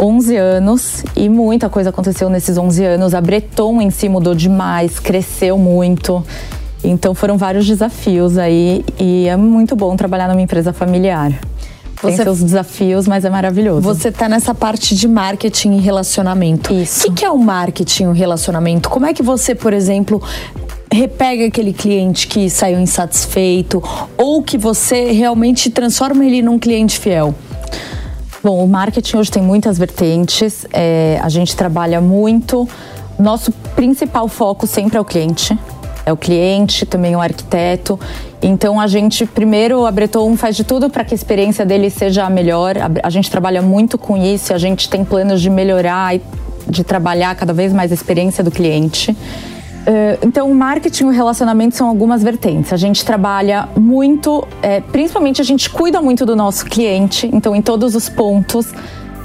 11 0.00 0.36
anos 0.36 1.04
e 1.14 1.28
muita 1.28 1.68
coisa 1.68 1.90
aconteceu 1.90 2.30
nesses 2.30 2.56
11 2.56 2.84
anos. 2.84 3.14
A 3.14 3.20
Breton 3.20 3.80
em 3.80 3.90
si 3.90 4.08
mudou 4.08 4.34
demais, 4.34 4.98
cresceu 4.98 5.58
muito. 5.58 6.24
Então 6.82 7.14
foram 7.14 7.36
vários 7.36 7.66
desafios 7.66 8.36
aí 8.38 8.84
e 8.98 9.26
é 9.26 9.36
muito 9.36 9.74
bom 9.74 9.96
trabalhar 9.96 10.28
numa 10.28 10.42
empresa 10.42 10.72
familiar. 10.72 11.32
Você, 12.10 12.16
Tem 12.16 12.24
seus 12.24 12.42
desafios, 12.42 13.08
mas 13.08 13.24
é 13.24 13.30
maravilhoso. 13.30 13.80
Você 13.80 14.08
está 14.08 14.28
nessa 14.28 14.54
parte 14.54 14.94
de 14.94 15.08
marketing 15.08 15.78
e 15.78 15.80
relacionamento. 15.80 16.72
Isso. 16.72 17.00
O 17.00 17.10
que, 17.10 17.20
que 17.20 17.24
é 17.24 17.30
o 17.30 17.38
marketing 17.38 18.04
e 18.04 18.06
o 18.08 18.12
relacionamento? 18.12 18.88
Como 18.90 19.06
é 19.06 19.14
que 19.14 19.22
você, 19.22 19.54
por 19.54 19.72
exemplo, 19.72 20.22
repega 20.92 21.46
aquele 21.46 21.72
cliente 21.72 22.26
que 22.26 22.50
saiu 22.50 22.78
insatisfeito 22.78 23.82
ou 24.18 24.42
que 24.42 24.58
você 24.58 25.12
realmente 25.12 25.70
transforma 25.70 26.24
ele 26.24 26.42
num 26.42 26.58
cliente 26.58 26.98
fiel? 26.98 27.34
Bom, 28.42 28.62
o 28.62 28.68
marketing 28.68 29.16
hoje 29.16 29.30
tem 29.30 29.42
muitas 29.42 29.78
vertentes. 29.78 30.66
É, 30.72 31.18
a 31.22 31.30
gente 31.30 31.56
trabalha 31.56 32.00
muito 32.00 32.68
nosso 33.18 33.52
principal 33.76 34.28
foco 34.28 34.66
sempre 34.66 34.96
é 34.96 35.00
o 35.00 35.04
cliente. 35.04 35.56
É 36.06 36.12
o 36.12 36.16
cliente, 36.16 36.84
também 36.84 37.16
o 37.16 37.20
arquiteto. 37.20 37.98
Então 38.42 38.78
a 38.78 38.86
gente, 38.86 39.24
primeiro, 39.24 39.86
a 39.86 39.90
Breton 39.90 40.36
faz 40.36 40.54
de 40.54 40.64
tudo 40.64 40.90
para 40.90 41.04
que 41.04 41.14
a 41.14 41.16
experiência 41.16 41.64
dele 41.64 41.88
seja 41.88 42.24
a 42.24 42.30
melhor. 42.30 42.74
A, 43.02 43.10
gente 43.10 43.30
trabalha 43.30 43.62
muito 43.62 43.96
com 43.96 44.16
isso, 44.16 44.52
a 44.52 44.58
gente 44.58 44.88
tem 44.88 45.04
planos 45.04 45.40
de 45.40 45.48
melhorar 45.48 46.14
e 46.14 46.20
de 46.68 46.84
trabalhar 46.84 47.34
cada 47.34 47.52
vez 47.52 47.72
mais 47.72 47.90
a 47.90 47.94
experiência 47.94 48.44
do 48.44 48.50
cliente. 48.50 49.12
Uh, 49.12 50.26
então, 50.26 50.50
o 50.50 50.54
marketing 50.54 51.04
e 51.04 51.06
o 51.08 51.10
relacionamento 51.10 51.76
são 51.76 51.88
algumas 51.88 52.22
vertentes. 52.22 52.72
A 52.72 52.76
gente 52.76 53.04
trabalha 53.04 53.68
muito, 53.76 54.46
é, 54.62 54.80
principalmente 54.80 55.42
a 55.42 55.44
gente 55.44 55.68
cuida 55.68 56.00
muito 56.00 56.24
do 56.24 56.34
nosso 56.34 56.64
cliente, 56.64 57.28
então, 57.32 57.54
em 57.54 57.60
todos 57.60 57.94
os 57.94 58.08
pontos 58.08 58.72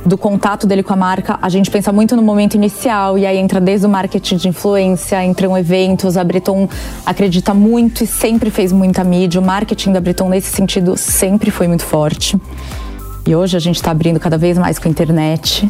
do 0.09 0.17
contato 0.17 0.65
dele 0.65 0.81
com 0.81 0.91
a 0.91 0.95
marca, 0.95 1.37
a 1.39 1.47
gente 1.47 1.69
pensa 1.69 1.93
muito 1.93 2.15
no 2.15 2.21
momento 2.23 2.55
inicial 2.55 3.17
e 3.17 3.25
aí 3.25 3.37
entra 3.37 3.61
desde 3.61 3.85
o 3.85 3.89
marketing 3.89 4.37
de 4.37 4.47
influência, 4.47 5.23
entram 5.23 5.55
eventos. 5.55 6.17
A 6.17 6.23
Breton 6.23 6.67
acredita 7.05 7.53
muito 7.53 8.03
e 8.03 8.07
sempre 8.07 8.49
fez 8.49 8.71
muita 8.71 9.03
mídia. 9.03 9.39
O 9.39 9.45
marketing 9.45 9.93
da 9.93 10.01
Breton, 10.01 10.27
nesse 10.27 10.51
sentido, 10.51 10.97
sempre 10.97 11.51
foi 11.51 11.67
muito 11.67 11.85
forte. 11.85 12.37
E 13.25 13.35
hoje 13.35 13.55
a 13.55 13.59
gente 13.59 13.75
está 13.75 13.91
abrindo 13.91 14.19
cada 14.19 14.37
vez 14.37 14.57
mais 14.57 14.79
com 14.79 14.87
a 14.87 14.91
internet. 14.91 15.69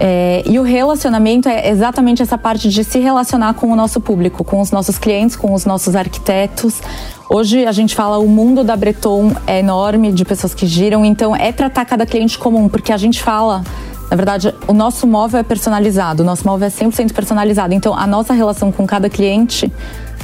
É, 0.00 0.42
e 0.46 0.58
o 0.58 0.62
relacionamento 0.62 1.48
é 1.48 1.68
exatamente 1.68 2.22
essa 2.22 2.38
parte 2.38 2.68
de 2.68 2.84
se 2.84 2.98
relacionar 2.98 3.54
com 3.54 3.70
o 3.72 3.76
nosso 3.76 4.00
público, 4.00 4.44
com 4.44 4.60
os 4.60 4.70
nossos 4.70 4.98
clientes, 4.98 5.34
com 5.34 5.52
os 5.52 5.64
nossos 5.64 5.96
arquitetos. 5.96 6.80
Hoje 7.28 7.66
a 7.66 7.72
gente 7.72 7.94
fala 7.94 8.18
o 8.18 8.28
mundo 8.28 8.62
da 8.62 8.76
Breton 8.76 9.32
é 9.46 9.58
enorme 9.58 10.12
de 10.12 10.24
pessoas 10.24 10.54
que 10.54 10.66
giram, 10.66 11.04
então 11.04 11.34
é 11.34 11.52
tratar 11.52 11.84
cada 11.84 12.06
cliente 12.06 12.38
comum, 12.38 12.68
porque 12.68 12.92
a 12.92 12.96
gente 12.96 13.22
fala 13.22 13.62
na 14.10 14.16
verdade, 14.16 14.54
o 14.66 14.72
nosso 14.72 15.06
móvel 15.06 15.40
é 15.40 15.42
personalizado, 15.42 16.22
o 16.22 16.26
nosso 16.26 16.46
móvel 16.46 16.66
é 16.66 16.70
100% 16.70 17.12
personalizado. 17.12 17.74
Então, 17.74 17.94
a 17.94 18.06
nossa 18.06 18.32
relação 18.32 18.72
com 18.72 18.86
cada 18.86 19.10
cliente 19.10 19.70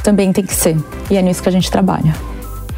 também 0.02 0.33
tem 0.33 0.43
que 0.43 0.54
ser. 0.54 0.76
E 1.11 1.19
é 1.19 1.21
nisso 1.21 1.43
que 1.43 1.50
a 1.50 1.52
gente 1.52 1.71
trabalha. 1.71 2.14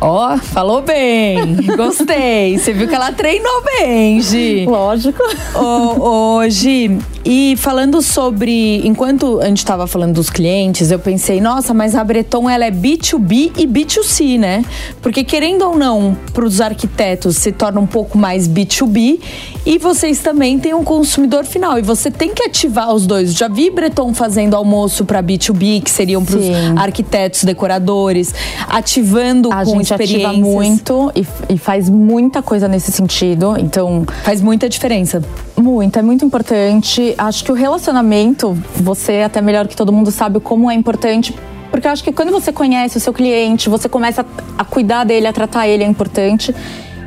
Ó, 0.01 0.35
oh, 0.35 0.39
falou 0.39 0.83
bem. 0.83 1.57
Gostei. 1.77 2.59
Você 2.59 2.73
viu 2.73 2.87
que 2.87 2.95
ela 2.95 3.13
treinou 3.13 3.63
bem, 3.65 4.21
Gi. 4.21 4.67
Lógico. 4.67 5.23
Ô, 5.55 5.59
oh, 5.59 6.41
oh, 6.41 6.51
Gi, 6.51 6.99
e 7.29 7.57
falando 7.57 8.01
sobre. 8.01 8.87
Enquanto 8.87 9.41
a 9.41 9.47
gente 9.47 9.59
estava 9.59 9.89
falando 9.89 10.15
dos 10.15 10.31
clientes, 10.31 10.93
eu 10.93 10.99
pensei, 10.99 11.41
nossa, 11.41 11.75
mas 11.75 11.97
a 11.97 12.05
Breton 12.05 12.49
ela 12.49 12.65
é 12.65 12.71
B2B 12.71 13.51
e 13.59 13.67
B2C, 13.67 14.39
né? 14.39 14.65
Porque 15.03 15.25
querendo 15.25 15.63
ou 15.63 15.77
não, 15.77 16.17
para 16.33 16.45
os 16.45 16.61
arquitetos 16.61 17.37
se 17.37 17.51
torna 17.51 17.81
um 17.81 17.87
pouco 17.87 18.17
mais 18.17 18.47
B2B 18.47 19.19
e 19.67 19.79
vocês 19.79 20.21
também 20.21 20.61
têm 20.61 20.73
um 20.73 20.85
consumidor 20.85 21.45
final. 21.45 21.77
E 21.77 21.83
você 21.83 22.13
tem 22.13 22.33
que 22.33 22.45
ativar 22.45 22.95
os 22.95 23.05
dois. 23.05 23.35
Já 23.35 23.49
vi 23.49 23.71
Breton 23.71 24.15
fazendo 24.15 24.55
almoço 24.55 25.05
para 25.05 25.21
B2B, 25.21 25.83
que 25.83 25.91
seriam 25.91 26.25
para 26.25 26.37
os 26.37 26.47
arquitetos, 26.77 27.43
decoradores, 27.43 28.33
ativando 28.69 29.53
a 29.53 29.65
com 29.65 29.79
gente 29.79 29.93
ativa 29.93 30.33
muito 30.33 31.11
e, 31.17 31.27
e, 31.53 31.59
faz 31.59 31.91
muita 31.91 32.41
coisa 32.41 32.69
nesse 32.69 32.93
sentido. 32.93 33.57
Então. 33.59 34.07
Faz 34.23 34.41
muita 34.41 34.69
diferença. 34.69 35.21
Muito, 35.57 35.99
é 35.99 36.03
muito 36.03 36.25
importante. 36.25 37.16
Acho 37.19 37.45
que 37.45 37.51
o 37.51 37.55
relacionamento, 37.55 38.53
você 38.77 39.13
é 39.15 39.25
até 39.25 39.41
melhor 39.41 39.67
que 39.67 39.75
todo 39.75 39.93
mundo 39.93 40.11
sabe 40.11 40.39
como 40.39 40.71
é 40.71 40.75
importante. 40.75 41.35
Porque 41.71 41.87
eu 41.87 41.91
acho 41.91 42.05
que 42.05 42.13
quando 42.13 42.31
você 42.31 42.53
conhece 42.53 42.97
o 42.99 43.01
seu 43.01 43.13
cliente, 43.13 43.69
você 43.69 43.89
começa 43.89 44.25
a, 44.57 44.65
cuidar 44.65 45.05
dele, 45.05 45.27
a 45.27 45.33
tratar 45.33 45.67
ele, 45.67 45.83
é 45.83 45.87
importante. 45.87 46.55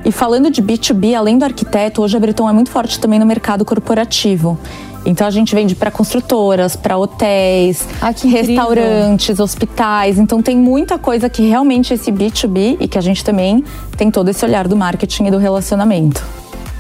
E 0.04 0.12
falando 0.12 0.50
de 0.50 0.62
B2B, 0.62 1.14
além 1.14 1.38
do 1.38 1.46
arquiteto, 1.46 2.02
hoje 2.02 2.18
a 2.18 2.20
Breton 2.20 2.50
é 2.50 2.54
muito 2.54 2.72
forte 2.72 3.00
também 3.00 3.20
no 3.20 3.26
mercado 3.26 3.64
corporativo. 3.64 4.58
Então 5.06 5.26
a 5.26 5.32
gente 5.32 5.56
vende 5.56 5.76
para 5.76 5.92
construtoras, 5.92 6.76
para 6.76 6.98
hotéis, 6.98 7.88
ah, 8.02 8.12
restaurantes, 8.12 9.40
hospitais. 9.40 10.18
Então 10.18 10.42
tem 10.42 10.58
muita 10.58 10.98
coisa 10.98 11.30
que 11.30 11.44
realmente 11.44 11.94
esse 11.94 12.12
B2B 12.12 12.78
e 12.80 12.88
que 12.88 12.98
a 12.98 13.02
gente 13.02 13.24
também 13.24 13.64
tem 13.96 14.12
todo 14.12 14.30
esse 14.30 14.44
olhar 14.44 14.68
do 14.68 14.76
marketing 14.76 15.26
e 15.26 15.32
do 15.32 15.38
relacionamento. 15.38 16.24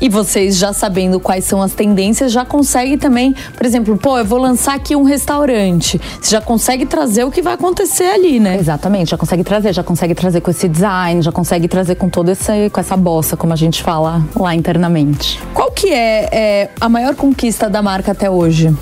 E 0.01 0.07
vocês 0.07 0.57
já 0.57 0.71
sabendo 0.71 1.19
quais 1.19 1.43
são 1.43 1.61
as 1.61 1.73
tendências, 1.73 2.31
já 2.31 2.45
consegue 2.45 2.97
também, 2.97 3.35
por 3.55 3.65
exemplo, 3.65 3.97
pô, 3.97 4.17
eu 4.17 4.25
vou 4.25 4.39
lançar 4.39 4.75
aqui 4.75 4.95
um 4.95 5.03
restaurante. 5.03 5.99
Você 6.21 6.31
já 6.31 6.41
consegue 6.41 6.85
trazer 6.85 7.23
o 7.23 7.31
que 7.31 7.41
vai 7.41 7.53
acontecer 7.53 8.05
ali, 8.05 8.39
né? 8.39 8.57
Exatamente, 8.57 9.11
já 9.11 9.17
consegue 9.17 9.43
trazer, 9.43 9.73
já 9.73 9.83
consegue 9.83 10.15
trazer 10.15 10.41
com 10.41 10.51
esse 10.51 10.67
design, 10.67 11.21
já 11.21 11.31
consegue 11.31 11.67
trazer 11.67 11.95
com 11.95 12.09
toda 12.09 12.31
essa, 12.31 12.53
com 12.71 12.79
essa 12.79 12.95
bossa, 12.95 13.35
como 13.35 13.51
a 13.51 13.55
gente 13.55 13.83
fala 13.83 14.23
lá 14.35 14.55
internamente. 14.55 15.39
Qual 15.53 15.71
que 15.71 15.91
é, 15.91 16.29
é 16.31 16.69
a 16.79 16.87
maior 16.87 17.15
conquista 17.15 17.69
da 17.69 17.81
marca 17.81 18.11
até 18.11 18.29
hoje? 18.29 18.73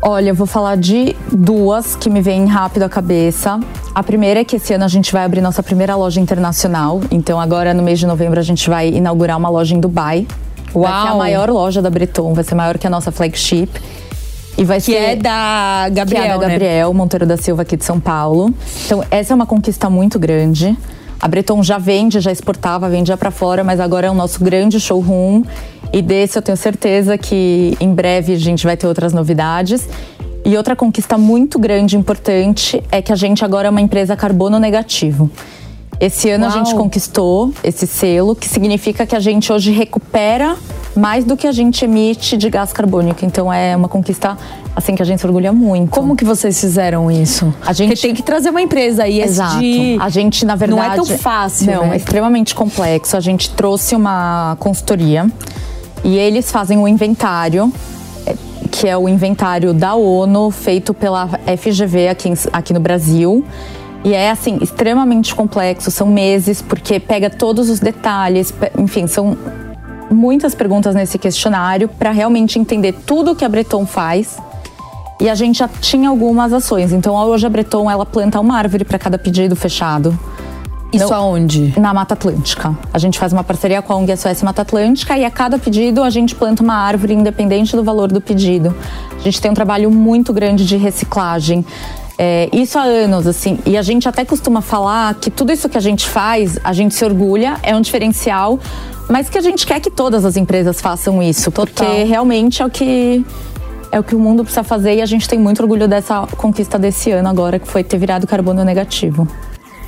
Olha, 0.00 0.30
eu 0.30 0.34
vou 0.34 0.46
falar 0.46 0.76
de 0.76 1.16
duas 1.32 1.96
que 1.96 2.08
me 2.08 2.20
vêm 2.20 2.46
rápido 2.46 2.84
à 2.84 2.88
cabeça. 2.88 3.58
A 3.94 4.02
primeira 4.02 4.40
é 4.40 4.44
que 4.44 4.56
esse 4.56 4.72
ano 4.72 4.84
a 4.84 4.88
gente 4.88 5.12
vai 5.12 5.24
abrir 5.24 5.40
nossa 5.40 5.62
primeira 5.62 5.96
loja 5.96 6.20
internacional. 6.20 7.00
Então, 7.10 7.40
agora 7.40 7.74
no 7.74 7.82
mês 7.82 7.98
de 7.98 8.06
novembro, 8.06 8.38
a 8.38 8.42
gente 8.42 8.70
vai 8.70 8.88
inaugurar 8.88 9.36
uma 9.36 9.48
loja 9.48 9.74
em 9.74 9.80
Dubai. 9.80 10.26
Uau. 10.72 10.84
Vai 10.84 11.02
ser 11.02 11.08
a 11.08 11.14
maior 11.14 11.50
loja 11.50 11.82
da 11.82 11.90
Breton, 11.90 12.32
vai 12.32 12.44
ser 12.44 12.54
maior 12.54 12.78
que 12.78 12.86
a 12.86 12.90
nossa 12.90 13.10
flagship. 13.10 13.68
E 14.56 14.64
vai 14.64 14.78
que 14.78 14.86
ser, 14.86 14.96
é 14.96 15.16
da 15.16 15.88
Gabriel, 15.90 16.22
que 16.22 16.28
é 16.28 16.32
da? 16.32 16.48
Gabriel 16.48 16.88
né? 16.88 16.94
Monteiro 16.94 17.26
da 17.26 17.36
Silva 17.36 17.62
aqui 17.62 17.76
de 17.76 17.84
São 17.84 17.98
Paulo. 17.98 18.52
Então, 18.86 19.04
essa 19.10 19.32
é 19.32 19.34
uma 19.34 19.46
conquista 19.46 19.90
muito 19.90 20.18
grande. 20.18 20.76
A 21.20 21.26
Breton 21.26 21.62
já 21.62 21.78
vende, 21.78 22.20
já 22.20 22.30
exportava, 22.30 22.88
vendia 22.88 23.16
para 23.16 23.30
fora, 23.30 23.64
mas 23.64 23.80
agora 23.80 24.06
é 24.06 24.10
o 24.10 24.14
nosso 24.14 24.42
grande 24.42 24.78
showroom. 24.78 25.42
E 25.92 26.00
desse 26.00 26.38
eu 26.38 26.42
tenho 26.42 26.56
certeza 26.56 27.18
que 27.18 27.76
em 27.80 27.92
breve 27.92 28.34
a 28.34 28.38
gente 28.38 28.64
vai 28.64 28.76
ter 28.76 28.86
outras 28.86 29.12
novidades. 29.12 29.88
E 30.44 30.56
outra 30.56 30.76
conquista 30.76 31.18
muito 31.18 31.58
grande 31.58 31.96
e 31.96 31.98
importante 31.98 32.82
é 32.90 33.02
que 33.02 33.12
a 33.12 33.16
gente 33.16 33.44
agora 33.44 33.68
é 33.68 33.70
uma 33.70 33.80
empresa 33.80 34.16
carbono 34.16 34.58
negativo. 34.58 35.30
Esse 36.00 36.30
ano 36.30 36.44
Uau. 36.44 36.54
a 36.54 36.56
gente 36.56 36.74
conquistou 36.74 37.52
esse 37.64 37.86
selo, 37.86 38.36
que 38.36 38.48
significa 38.48 39.04
que 39.04 39.16
a 39.16 39.20
gente 39.20 39.52
hoje 39.52 39.72
recupera 39.72 40.56
mais 40.98 41.24
do 41.24 41.36
que 41.36 41.46
a 41.46 41.52
gente 41.52 41.84
emite 41.84 42.36
de 42.36 42.50
gás 42.50 42.72
carbônico. 42.72 43.24
Então 43.24 43.52
é 43.52 43.76
uma 43.76 43.88
conquista 43.88 44.36
assim 44.74 44.94
que 44.94 45.02
a 45.02 45.04
gente 45.04 45.20
se 45.20 45.26
orgulha 45.26 45.52
muito. 45.52 45.90
Como 45.90 46.16
que 46.16 46.24
vocês 46.24 46.60
fizeram 46.60 47.10
isso? 47.10 47.54
A 47.64 47.72
gente 47.72 47.90
Porque 47.90 48.02
tem 48.02 48.14
que 48.14 48.22
trazer 48.22 48.50
uma 48.50 48.60
empresa 48.60 49.04
aí 49.04 49.20
Exato. 49.20 49.62
A 50.00 50.08
gente 50.08 50.44
na 50.44 50.56
verdade 50.56 50.80
não 50.80 50.92
é 50.92 50.96
tão 50.96 51.06
fácil, 51.18 51.72
não, 51.72 51.86
né? 51.86 51.94
é 51.94 51.96
extremamente 51.96 52.54
complexo. 52.54 53.16
A 53.16 53.20
gente 53.20 53.50
trouxe 53.50 53.94
uma 53.94 54.56
consultoria 54.58 55.30
e 56.02 56.16
eles 56.16 56.50
fazem 56.50 56.76
o 56.76 56.82
um 56.82 56.88
inventário 56.88 57.72
que 58.70 58.86
é 58.86 58.96
o 58.96 59.08
inventário 59.08 59.72
da 59.72 59.94
ONU 59.94 60.50
feito 60.50 60.92
pela 60.92 61.28
FGV 61.56 62.08
aqui, 62.08 62.32
aqui 62.52 62.72
no 62.72 62.80
Brasil. 62.80 63.44
E 64.04 64.14
é 64.14 64.30
assim, 64.30 64.58
extremamente 64.60 65.34
complexo, 65.34 65.90
são 65.90 66.06
meses, 66.06 66.62
porque 66.62 67.00
pega 67.00 67.28
todos 67.28 67.68
os 67.68 67.80
detalhes, 67.80 68.54
enfim, 68.78 69.06
são 69.08 69.36
muitas 70.10 70.54
perguntas 70.54 70.94
nesse 70.94 71.18
questionário 71.18 71.88
para 71.88 72.10
realmente 72.10 72.58
entender 72.58 72.92
tudo 72.92 73.32
o 73.32 73.36
que 73.36 73.44
a 73.44 73.48
Breton 73.48 73.86
faz. 73.86 74.38
E 75.20 75.28
a 75.28 75.34
gente 75.34 75.58
já 75.58 75.68
tinha 75.68 76.08
algumas 76.08 76.52
ações. 76.52 76.92
Então 76.92 77.14
hoje 77.14 77.46
a 77.46 77.50
Breton 77.50 77.90
ela 77.90 78.06
planta 78.06 78.38
uma 78.38 78.56
árvore 78.56 78.84
para 78.84 78.98
cada 78.98 79.18
pedido 79.18 79.56
fechado. 79.56 80.18
Isso 80.92 81.12
aonde? 81.12 81.78
Na 81.78 81.92
Mata 81.92 82.14
Atlântica. 82.14 82.76
A 82.92 82.98
gente 82.98 83.18
faz 83.18 83.32
uma 83.32 83.44
parceria 83.44 83.82
com 83.82 83.92
a 83.92 83.96
ONG 83.96 84.16
SOS 84.16 84.42
Mata 84.42 84.62
Atlântica 84.62 85.18
e 85.18 85.24
a 85.24 85.30
cada 85.30 85.58
pedido 85.58 86.02
a 86.02 86.08
gente 86.08 86.34
planta 86.34 86.62
uma 86.62 86.74
árvore 86.74 87.12
independente 87.12 87.76
do 87.76 87.84
valor 87.84 88.10
do 88.10 88.20
pedido. 88.20 88.74
A 89.14 89.20
gente 89.20 89.40
tem 89.40 89.50
um 89.50 89.54
trabalho 89.54 89.90
muito 89.90 90.32
grande 90.32 90.64
de 90.64 90.76
reciclagem. 90.76 91.64
É, 92.18 92.48
isso 92.52 92.76
há 92.76 92.82
anos, 92.82 93.28
assim. 93.28 93.60
E 93.64 93.76
a 93.76 93.82
gente 93.82 94.08
até 94.08 94.24
costuma 94.24 94.60
falar 94.60 95.14
que 95.14 95.30
tudo 95.30 95.52
isso 95.52 95.68
que 95.68 95.78
a 95.78 95.80
gente 95.80 96.06
faz, 96.06 96.58
a 96.64 96.72
gente 96.72 96.94
se 96.94 97.04
orgulha, 97.04 97.58
é 97.62 97.76
um 97.76 97.80
diferencial, 97.80 98.58
mas 99.08 99.30
que 99.30 99.38
a 99.38 99.40
gente 99.40 99.64
quer 99.64 99.78
que 99.78 99.90
todas 99.90 100.24
as 100.24 100.36
empresas 100.36 100.80
façam 100.80 101.22
isso, 101.22 101.52
Total. 101.52 101.86
porque 101.86 102.02
realmente 102.02 102.60
é 102.60 102.66
o 102.66 102.70
que 102.70 103.24
é 103.90 103.98
o 103.98 104.02
que 104.02 104.14
o 104.14 104.18
mundo 104.18 104.42
precisa 104.42 104.62
fazer 104.62 104.96
e 104.96 105.00
a 105.00 105.06
gente 105.06 105.26
tem 105.26 105.38
muito 105.38 105.62
orgulho 105.62 105.88
dessa 105.88 106.26
conquista 106.36 106.78
desse 106.78 107.10
ano 107.10 107.28
agora, 107.28 107.58
que 107.58 107.66
foi 107.66 107.82
ter 107.82 107.96
virado 107.96 108.26
carbono 108.26 108.62
negativo. 108.62 109.26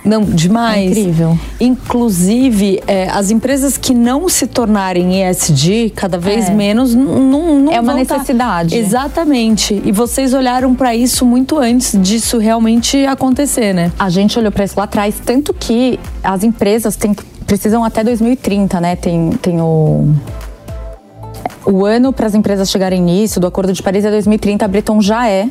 Não, 0.04 0.22
demais. 0.22 0.96
É 0.96 1.00
incrível. 1.00 1.38
Inclusive, 1.60 2.82
é, 2.86 3.08
as 3.10 3.30
empresas 3.30 3.76
que 3.76 3.92
não 3.92 4.28
se 4.28 4.46
tornarem 4.46 5.22
ESG, 5.22 5.90
cada 5.94 6.18
vez 6.18 6.48
é. 6.48 6.52
menos, 6.52 6.94
não, 6.94 7.60
não 7.60 7.72
É 7.72 7.80
uma 7.80 7.94
necessidade. 7.94 8.70
Tá... 8.70 8.76
Exatamente. 8.76 9.80
E 9.84 9.92
vocês 9.92 10.32
olharam 10.32 10.74
para 10.74 10.94
isso 10.94 11.24
muito 11.26 11.58
antes 11.58 12.00
disso 12.00 12.38
realmente 12.38 13.04
acontecer, 13.04 13.74
né? 13.74 13.92
A 13.98 14.08
gente 14.08 14.38
olhou 14.38 14.50
para 14.50 14.64
isso 14.64 14.74
lá 14.76 14.84
atrás, 14.84 15.16
tanto 15.24 15.52
que 15.52 16.00
as 16.22 16.42
empresas 16.42 16.96
têm, 16.96 17.14
precisam 17.46 17.84
até 17.84 18.02
2030, 18.02 18.80
né? 18.80 18.96
Tem, 18.96 19.30
tem 19.32 19.60
o 19.60 20.08
o 21.64 21.84
ano 21.84 22.12
para 22.12 22.26
as 22.26 22.34
empresas 22.34 22.70
chegarem 22.70 23.00
nisso, 23.00 23.38
do 23.38 23.46
Acordo 23.46 23.72
de 23.72 23.82
Paris 23.82 24.04
é 24.04 24.10
2030, 24.10 24.64
a 24.64 24.68
Breton 24.68 25.00
já 25.00 25.28
é 25.28 25.48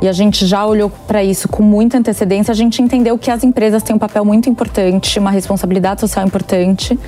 e 0.00 0.08
a 0.08 0.12
gente 0.12 0.46
já 0.46 0.66
olhou 0.66 0.90
para 1.06 1.24
isso 1.24 1.48
com 1.48 1.62
muita 1.62 1.98
antecedência. 1.98 2.52
A 2.52 2.54
gente 2.54 2.82
entendeu 2.82 3.16
que 3.16 3.30
as 3.30 3.42
empresas 3.42 3.82
têm 3.82 3.96
um 3.96 3.98
papel 3.98 4.24
muito 4.24 4.48
importante, 4.50 5.18
uma 5.18 5.30
responsabilidade 5.30 6.00
social 6.00 6.26
importante. 6.26 6.98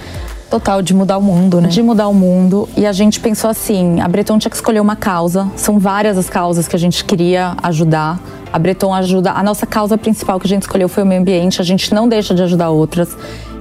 Total, 0.51 0.81
de 0.81 0.95
mudar 0.95 1.19
o 1.19 1.23
mundo, 1.23 1.61
né? 1.61 1.69
De 1.69 1.83
mudar 1.83 2.09
o 2.09 2.15
mundo. 2.15 2.67
E 2.75 2.87
a 2.87 2.93
gente 2.93 3.21
pensou 3.21 3.51
assim: 3.51 4.01
a 4.01 4.09
Breton 4.09 4.39
tinha 4.39 4.49
que 4.49 4.57
escolher 4.57 4.81
uma 4.81 4.97
causa. 4.97 5.47
São 5.57 5.79
várias 5.79 6.17
as 6.17 6.31
causas 6.31 6.67
que 6.67 6.75
a 6.75 6.79
gente 6.79 7.05
queria 7.05 7.55
ajudar. 7.63 8.19
A 8.51 8.59
Breton 8.59 8.95
ajuda. 8.95 9.33
A 9.33 9.43
nossa 9.43 9.67
causa 9.67 9.99
principal 9.99 10.41
que 10.41 10.47
a 10.47 10.49
gente 10.49 10.63
escolheu 10.63 10.89
foi 10.89 11.03
o 11.03 11.07
meio 11.07 11.21
ambiente. 11.21 11.61
A 11.61 11.65
gente 11.65 11.95
não 11.95 12.09
deixa 12.09 12.35
de 12.35 12.43
ajudar 12.43 12.71
outras. 12.71 13.15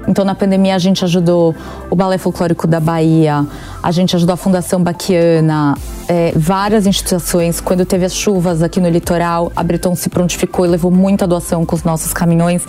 Então, 0.07 0.23
na 0.23 0.33
pandemia, 0.33 0.73
a 0.75 0.79
gente 0.79 1.03
ajudou 1.03 1.53
o 1.89 1.95
Balé 1.95 2.17
Folclórico 2.17 2.65
da 2.65 2.79
Bahia, 2.79 3.45
a 3.83 3.91
gente 3.91 4.15
ajudou 4.15 4.33
a 4.33 4.37
Fundação 4.37 4.81
Baquiana, 4.81 5.75
é, 6.07 6.31
várias 6.35 6.87
instituições. 6.87 7.59
Quando 7.59 7.85
teve 7.85 8.05
as 8.05 8.15
chuvas 8.15 8.63
aqui 8.63 8.79
no 8.79 8.89
litoral, 8.89 9.51
a 9.55 9.61
Breton 9.61 9.95
se 9.95 10.09
prontificou 10.09 10.65
e 10.65 10.69
levou 10.69 10.89
muita 10.89 11.27
doação 11.27 11.65
com 11.65 11.75
os 11.75 11.83
nossos 11.83 12.13
caminhões. 12.13 12.63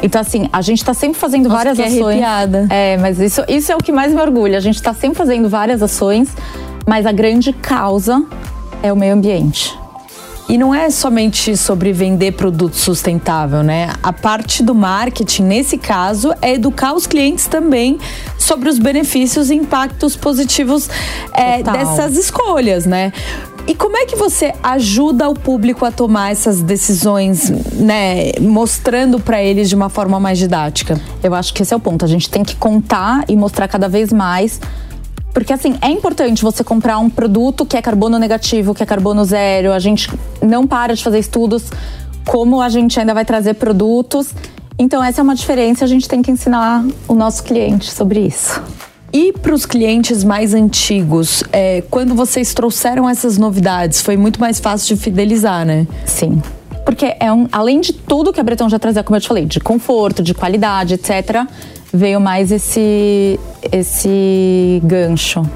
Então, 0.00 0.20
assim, 0.20 0.48
a 0.52 0.62
gente 0.62 0.78
está 0.78 0.94
sempre 0.94 1.18
fazendo 1.18 1.48
Nossa, 1.48 1.56
várias 1.56 1.76
que 1.76 1.82
ações. 1.82 2.22
Arrepiada. 2.22 2.66
É, 2.70 2.96
mas 2.98 3.18
isso, 3.18 3.42
isso 3.48 3.72
é 3.72 3.76
o 3.76 3.78
que 3.78 3.90
mais 3.90 4.12
me 4.12 4.20
orgulha. 4.20 4.56
A 4.56 4.60
gente 4.60 4.76
está 4.76 4.94
sempre 4.94 5.18
fazendo 5.18 5.48
várias 5.48 5.82
ações, 5.82 6.28
mas 6.86 7.06
a 7.06 7.12
grande 7.12 7.52
causa 7.52 8.22
é 8.82 8.92
o 8.92 8.96
meio 8.96 9.14
ambiente. 9.14 9.83
E 10.48 10.58
não 10.58 10.74
é 10.74 10.90
somente 10.90 11.56
sobre 11.56 11.92
vender 11.92 12.32
produto 12.32 12.76
sustentável, 12.76 13.62
né? 13.62 13.90
A 14.02 14.12
parte 14.12 14.62
do 14.62 14.74
marketing, 14.74 15.44
nesse 15.44 15.78
caso, 15.78 16.34
é 16.42 16.52
educar 16.54 16.94
os 16.94 17.06
clientes 17.06 17.46
também 17.46 17.98
sobre 18.38 18.68
os 18.68 18.78
benefícios 18.78 19.50
e 19.50 19.54
impactos 19.54 20.16
positivos 20.16 20.88
é, 21.32 21.62
dessas 21.62 22.16
escolhas, 22.16 22.84
né? 22.84 23.12
E 23.66 23.74
como 23.74 23.96
é 23.96 24.04
que 24.04 24.14
você 24.14 24.52
ajuda 24.62 25.26
o 25.30 25.34
público 25.34 25.86
a 25.86 25.90
tomar 25.90 26.32
essas 26.32 26.60
decisões, 26.60 27.48
né, 27.72 28.32
mostrando 28.38 29.18
para 29.18 29.42
eles 29.42 29.70
de 29.70 29.74
uma 29.74 29.88
forma 29.88 30.20
mais 30.20 30.38
didática? 30.38 31.00
Eu 31.22 31.34
acho 31.34 31.54
que 31.54 31.62
esse 31.62 31.72
é 31.72 31.76
o 31.76 31.80
ponto. 31.80 32.04
A 32.04 32.08
gente 32.08 32.28
tem 32.28 32.44
que 32.44 32.54
contar 32.56 33.24
e 33.26 33.34
mostrar 33.34 33.66
cada 33.66 33.88
vez 33.88 34.12
mais 34.12 34.60
porque 35.34 35.52
assim, 35.52 35.74
é 35.82 35.88
importante 35.88 36.42
você 36.42 36.62
comprar 36.62 36.96
um 36.98 37.10
produto 37.10 37.66
que 37.66 37.76
é 37.76 37.82
carbono 37.82 38.20
negativo, 38.20 38.72
que 38.72 38.84
é 38.84 38.86
carbono 38.86 39.24
zero. 39.24 39.72
A 39.72 39.80
gente 39.80 40.08
não 40.40 40.64
para 40.64 40.94
de 40.94 41.02
fazer 41.02 41.18
estudos 41.18 41.64
como 42.24 42.62
a 42.62 42.68
gente 42.68 42.98
ainda 43.00 43.12
vai 43.12 43.24
trazer 43.24 43.54
produtos. 43.54 44.32
Então 44.78 45.02
essa 45.02 45.20
é 45.20 45.22
uma 45.22 45.34
diferença, 45.34 45.84
a 45.84 45.88
gente 45.88 46.08
tem 46.08 46.22
que 46.22 46.30
ensinar 46.30 46.84
o 47.08 47.14
nosso 47.14 47.42
cliente 47.42 47.90
sobre 47.90 48.20
isso. 48.20 48.62
E 49.12 49.32
para 49.32 49.54
os 49.54 49.66
clientes 49.66 50.22
mais 50.22 50.54
antigos, 50.54 51.42
é, 51.52 51.82
quando 51.90 52.14
vocês 52.14 52.54
trouxeram 52.54 53.08
essas 53.08 53.36
novidades, 53.36 54.00
foi 54.00 54.16
muito 54.16 54.40
mais 54.40 54.60
fácil 54.60 54.96
de 54.96 55.02
fidelizar, 55.02 55.66
né? 55.66 55.86
Sim. 56.06 56.40
Porque 56.84 57.16
é 57.18 57.32
um, 57.32 57.48
além 57.50 57.80
de 57.80 57.92
tudo 57.92 58.32
que 58.32 58.40
a 58.40 58.42
Breton 58.42 58.68
já 58.68 58.78
trazia, 58.78 59.02
como 59.02 59.16
eu 59.16 59.20
te 59.20 59.28
falei, 59.28 59.46
de 59.46 59.58
conforto, 59.58 60.22
de 60.22 60.34
qualidade, 60.34 60.94
etc., 60.94 61.46
veio 61.94 62.20
mais 62.20 62.50
esse, 62.50 63.38
esse 63.70 64.82
gancho. 64.84 65.48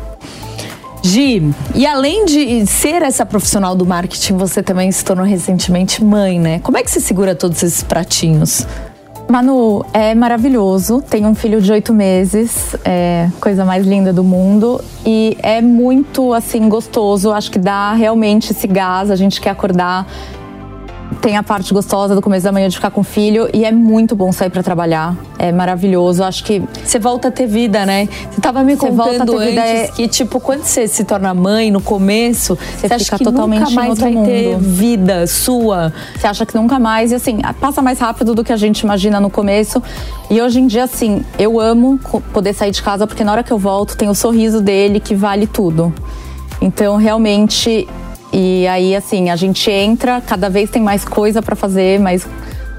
Gi, 1.03 1.53
e 1.75 1.87
além 1.87 2.25
de 2.25 2.67
ser 2.67 3.03
essa 3.03 3.27
profissional 3.27 3.75
do 3.75 3.85
marketing, 3.85 4.37
você 4.37 4.63
também 4.63 4.91
se 4.93 5.05
tornou 5.05 5.27
recentemente 5.27 6.03
mãe, 6.05 6.39
né? 6.39 6.61
Como 6.61 6.79
é 6.79 6.83
que 6.83 6.91
você 6.91 7.01
segura 7.01 7.35
todos 7.35 7.63
esses 7.63 7.83
pratinhos? 7.83 8.67
Manu, 9.29 9.85
é 9.93 10.15
maravilhoso. 10.15 11.03
Tenho 11.03 11.29
um 11.29 11.35
filho 11.35 11.61
de 11.61 11.71
oito 11.71 11.93
meses, 11.93 12.75
é 12.85 13.29
coisa 13.41 13.65
mais 13.65 13.87
linda 13.87 14.13
do 14.13 14.25
mundo. 14.25 14.81
E 15.05 15.37
é 15.43 15.61
muito, 15.61 16.33
assim, 16.33 16.69
gostoso. 16.69 17.31
Acho 17.31 17.51
que 17.51 17.59
dá 17.59 17.93
realmente 17.93 18.53
esse 18.53 18.67
gás. 18.67 19.11
A 19.11 19.17
gente 19.17 19.41
quer 19.41 19.51
acordar 19.51 20.07
tem 21.21 21.37
a 21.37 21.43
parte 21.43 21.73
gostosa 21.73 22.15
do 22.15 22.23
começo 22.23 22.45
da 22.45 22.53
manhã 22.53 22.69
de 22.69 22.77
ficar 22.77 22.91
com 22.91 23.01
o 23.01 23.05
filho 23.05 23.49
e 23.53 23.65
é 23.65 23.73
muito 23.73 24.15
bom 24.15 24.31
sair 24.31 24.51
para 24.51 24.63
trabalhar. 24.63 25.17
É 25.39 25.51
maravilhoso. 25.51 26.23
Acho 26.23 26.45
que 26.45 26.63
você 26.85 26.99
volta 26.99 27.29
a 27.29 27.31
ter 27.31 27.47
vida, 27.47 27.85
né? 27.87 28.09
Você 28.31 28.41
tava 28.41 28.63
me 28.63 28.77
contando 28.77 29.39
antes 29.39 29.59
é... 29.59 29.89
que 29.89 30.07
tipo 30.09 30.41
quando 30.41 30.63
você 30.63 30.87
se 30.87 31.05
torna 31.05 31.33
mãe 31.33 31.71
no 31.71 31.81
começo, 31.81 32.57
você, 32.57 32.89
você 32.89 32.99
fica 32.99 33.19
totalmente 33.19 33.61
nunca 33.61 33.73
mais 33.73 33.99
vai 33.99 34.13
mundo. 34.13 34.27
ter 34.27 34.59
vida 34.59 35.27
sua. 35.27 35.93
Você 36.17 36.27
acha 36.27 36.47
que 36.47 36.55
nunca 36.55 36.79
mais 36.79 37.11
e 37.13 37.15
assim, 37.15 37.41
passa 37.61 37.81
mais 37.83 37.99
rápido 37.99 38.35
do 38.35 38.45
que 38.45 38.53
a 38.53 38.57
gente 38.57 38.81
imagina 38.81 39.21
no 39.21 39.31
começo. 39.31 39.83
E 40.31 40.41
hoje 40.41 40.61
em 40.61 40.67
dia 40.67 40.85
assim, 40.85 41.25
eu 41.39 41.59
amo 41.59 41.99
poder 42.33 42.53
sair 42.53 42.71
de 42.71 42.83
casa 42.83 43.07
porque 43.07 43.25
na 43.25 43.33
hora 43.33 43.43
que 43.43 43.53
eu 43.53 43.59
volto 43.59 43.97
tem 43.97 44.09
o 44.09 44.15
sorriso 44.15 44.61
dele 44.61 45.01
que 45.01 45.15
vale 45.15 45.47
tudo. 45.47 45.93
Então, 46.61 46.97
realmente, 46.97 47.87
e 48.33 48.67
aí, 48.67 48.95
assim, 48.95 49.31
a 49.31 49.37
gente 49.37 49.71
entra, 49.71 50.21
cada 50.21 50.49
vez 50.51 50.71
tem 50.71 50.83
mais 50.83 51.05
coisa 51.05 51.41
para 51.41 51.57
fazer, 51.57 51.99
mais 51.99 52.27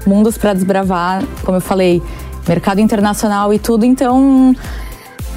mundos 0.06 0.38
para 0.38 0.54
desbravar, 0.54 1.24
como 1.44 1.56
eu 1.56 1.60
falei, 1.60 2.02
mercado 2.48 2.80
internacional 2.80 3.52
e 3.52 3.58
tudo. 3.58 3.84
Então, 3.84 4.54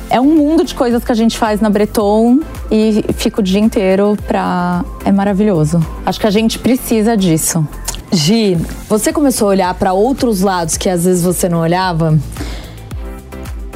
é 0.09 0.21
um 0.21 0.35
mundo 0.35 0.63
de 0.63 0.75
coisas 0.75 1.03
que 1.03 1.11
a 1.11 1.15
gente 1.15 1.37
faz 1.37 1.59
na 1.59 1.69
Breton 1.69 2.39
e 2.69 3.03
fica 3.15 3.41
o 3.41 3.43
dia 3.43 3.59
inteiro 3.59 4.17
pra. 4.27 4.85
É 5.03 5.11
maravilhoso. 5.11 5.83
Acho 6.05 6.19
que 6.19 6.27
a 6.27 6.31
gente 6.31 6.59
precisa 6.59 7.17
disso. 7.17 7.67
Gi, 8.11 8.55
você 8.87 9.11
começou 9.11 9.47
a 9.47 9.49
olhar 9.49 9.73
para 9.73 9.91
outros 9.91 10.41
lados 10.41 10.77
que 10.77 10.87
às 10.87 11.05
vezes 11.05 11.23
você 11.23 11.49
não 11.49 11.59
olhava? 11.59 12.17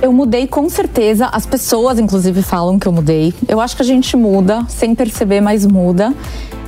Eu 0.01 0.13
mudei 0.13 0.45
com 0.45 0.69
certeza. 0.69 1.27
As 1.31 1.45
pessoas, 1.45 1.97
inclusive, 1.97 2.41
falam 2.43 2.77
que 2.77 2.87
eu 2.87 2.91
mudei. 2.91 3.33
Eu 3.47 3.59
acho 3.59 3.75
que 3.75 3.81
a 3.81 3.85
gente 3.85 4.15
muda, 4.15 4.63
sem 4.69 4.93
perceber, 4.93 5.41
mas 5.41 5.65
muda. 5.65 6.13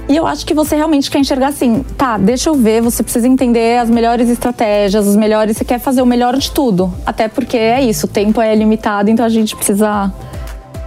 E 0.09 0.15
eu 0.15 0.25
acho 0.25 0.43
que 0.43 0.55
você 0.55 0.75
realmente 0.75 1.11
quer 1.11 1.19
enxergar 1.19 1.49
assim, 1.49 1.85
tá, 1.95 2.17
deixa 2.17 2.49
eu 2.49 2.55
ver, 2.55 2.81
você 2.81 3.03
precisa 3.03 3.27
entender 3.27 3.77
as 3.77 3.91
melhores 3.91 4.27
estratégias, 4.27 5.05
os 5.05 5.15
melhores, 5.15 5.55
você 5.55 5.63
quer 5.63 5.79
fazer 5.79 6.01
o 6.01 6.05
melhor 6.05 6.35
de 6.35 6.49
tudo. 6.49 6.91
Até 7.05 7.27
porque 7.27 7.55
é 7.55 7.83
isso, 7.83 8.07
o 8.07 8.09
tempo 8.09 8.41
é 8.41 8.55
limitado, 8.55 9.11
então 9.11 9.23
a 9.23 9.29
gente 9.29 9.55
precisa, 9.55 10.11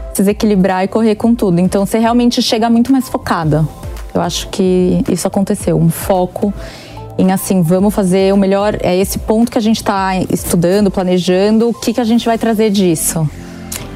precisa 0.09 0.33
equilibrar 0.33 0.83
e 0.83 0.89
correr 0.89 1.15
com 1.15 1.37
tudo. 1.37 1.61
Então 1.61 1.87
você 1.87 2.01
realmente 2.01 2.43
chega 2.43 2.69
muito 2.69 2.91
mais 2.91 3.09
focada. 3.09 3.65
Eu 4.13 4.21
acho 4.21 4.49
que 4.49 5.05
isso 5.09 5.29
aconteceu, 5.29 5.77
um 5.77 5.89
foco 5.89 6.53
em 7.23 7.31
assim, 7.31 7.63
vamos 7.63 7.95
fazer 7.95 8.35
o 8.35 8.37
melhor, 8.37 8.77
é 8.81 8.97
esse 8.97 9.17
ponto 9.17 9.51
que 9.51 9.57
a 9.57 9.61
gente 9.61 9.77
está 9.77 10.17
estudando, 10.29 10.91
planejando, 10.91 11.69
o 11.69 11.75
que, 11.75 11.93
que 11.93 12.01
a 12.01 12.05
gente 12.05 12.27
vai 12.27 12.37
trazer 12.37 12.71
disso. 12.71 13.29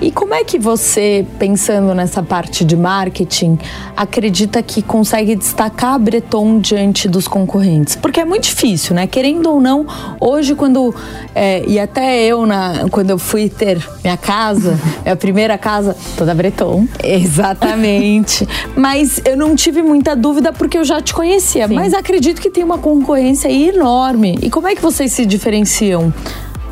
E 0.00 0.10
como 0.10 0.34
é 0.34 0.44
que 0.44 0.58
você, 0.58 1.24
pensando 1.38 1.94
nessa 1.94 2.22
parte 2.22 2.64
de 2.64 2.76
marketing, 2.76 3.58
acredita 3.96 4.62
que 4.62 4.82
consegue 4.82 5.34
destacar 5.34 5.94
a 5.94 5.98
Breton 5.98 6.58
diante 6.58 7.08
dos 7.08 7.26
concorrentes? 7.26 7.96
Porque 7.96 8.20
é 8.20 8.24
muito 8.24 8.44
difícil, 8.44 8.94
né? 8.94 9.06
Querendo 9.06 9.50
ou 9.50 9.60
não, 9.60 9.86
hoje 10.20 10.54
quando 10.54 10.94
é, 11.34 11.64
e 11.66 11.78
até 11.78 12.22
eu 12.24 12.44
na 12.44 12.88
quando 12.90 13.10
eu 13.10 13.18
fui 13.18 13.48
ter 13.48 13.82
minha 14.04 14.18
casa, 14.18 14.78
minha 15.02 15.16
primeira 15.16 15.56
casa, 15.56 15.96
toda 16.16 16.34
Breton, 16.34 16.86
exatamente. 17.02 18.46
Mas 18.76 19.20
eu 19.24 19.36
não 19.36 19.56
tive 19.56 19.82
muita 19.82 20.14
dúvida 20.14 20.52
porque 20.52 20.76
eu 20.76 20.84
já 20.84 21.00
te 21.00 21.14
conhecia. 21.14 21.66
Sim. 21.66 21.74
Mas 21.74 21.94
acredito 21.94 22.40
que 22.40 22.50
tem 22.50 22.62
uma 22.62 22.78
concorrência 22.78 23.50
enorme. 23.50 24.38
E 24.42 24.50
como 24.50 24.68
é 24.68 24.74
que 24.74 24.82
vocês 24.82 25.10
se 25.12 25.24
diferenciam? 25.24 26.12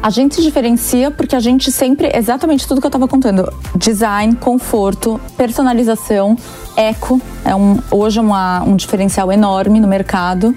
A 0.04 0.10
gente 0.10 0.34
se 0.34 0.42
diferencia 0.42 1.10
porque 1.10 1.34
a 1.34 1.40
gente 1.40 1.72
sempre, 1.72 2.10
exatamente 2.14 2.68
tudo 2.68 2.78
que 2.78 2.86
eu 2.86 2.88
estava 2.88 3.08
contando: 3.08 3.50
design, 3.74 4.36
conforto, 4.36 5.18
personalização, 5.34 6.36
eco, 6.76 7.18
é 7.42 7.54
um, 7.54 7.78
hoje 7.90 8.18
é 8.18 8.20
uma, 8.20 8.62
um 8.64 8.76
diferencial 8.76 9.32
enorme 9.32 9.80
no 9.80 9.88
mercado. 9.88 10.54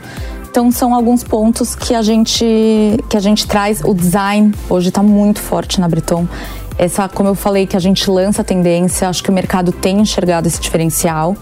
Então 0.50 0.70
são 0.70 0.94
alguns 0.94 1.24
pontos 1.24 1.76
que 1.76 1.96
a 1.96 2.02
gente 2.02 2.44
que 3.08 3.16
a 3.16 3.22
gente 3.22 3.48
traz. 3.48 3.82
O 3.86 3.94
design 3.94 4.54
hoje 4.70 4.90
está 4.90 5.02
muito 5.02 5.40
forte 5.40 5.80
na 5.80 5.88
Breton. 5.88 6.28
Essa, 6.78 7.08
como 7.08 7.30
eu 7.30 7.36
falei, 7.36 7.66
que 7.66 7.78
a 7.78 7.80
gente 7.80 8.12
lança 8.12 8.42
a 8.42 8.46
tendência, 8.46 9.08
acho 9.08 9.24
que 9.24 9.30
o 9.30 9.34
mercado 9.34 9.72
tem 9.72 10.02
enxergado 10.02 10.46
esse 10.46 10.60
diferencial. 10.60 11.38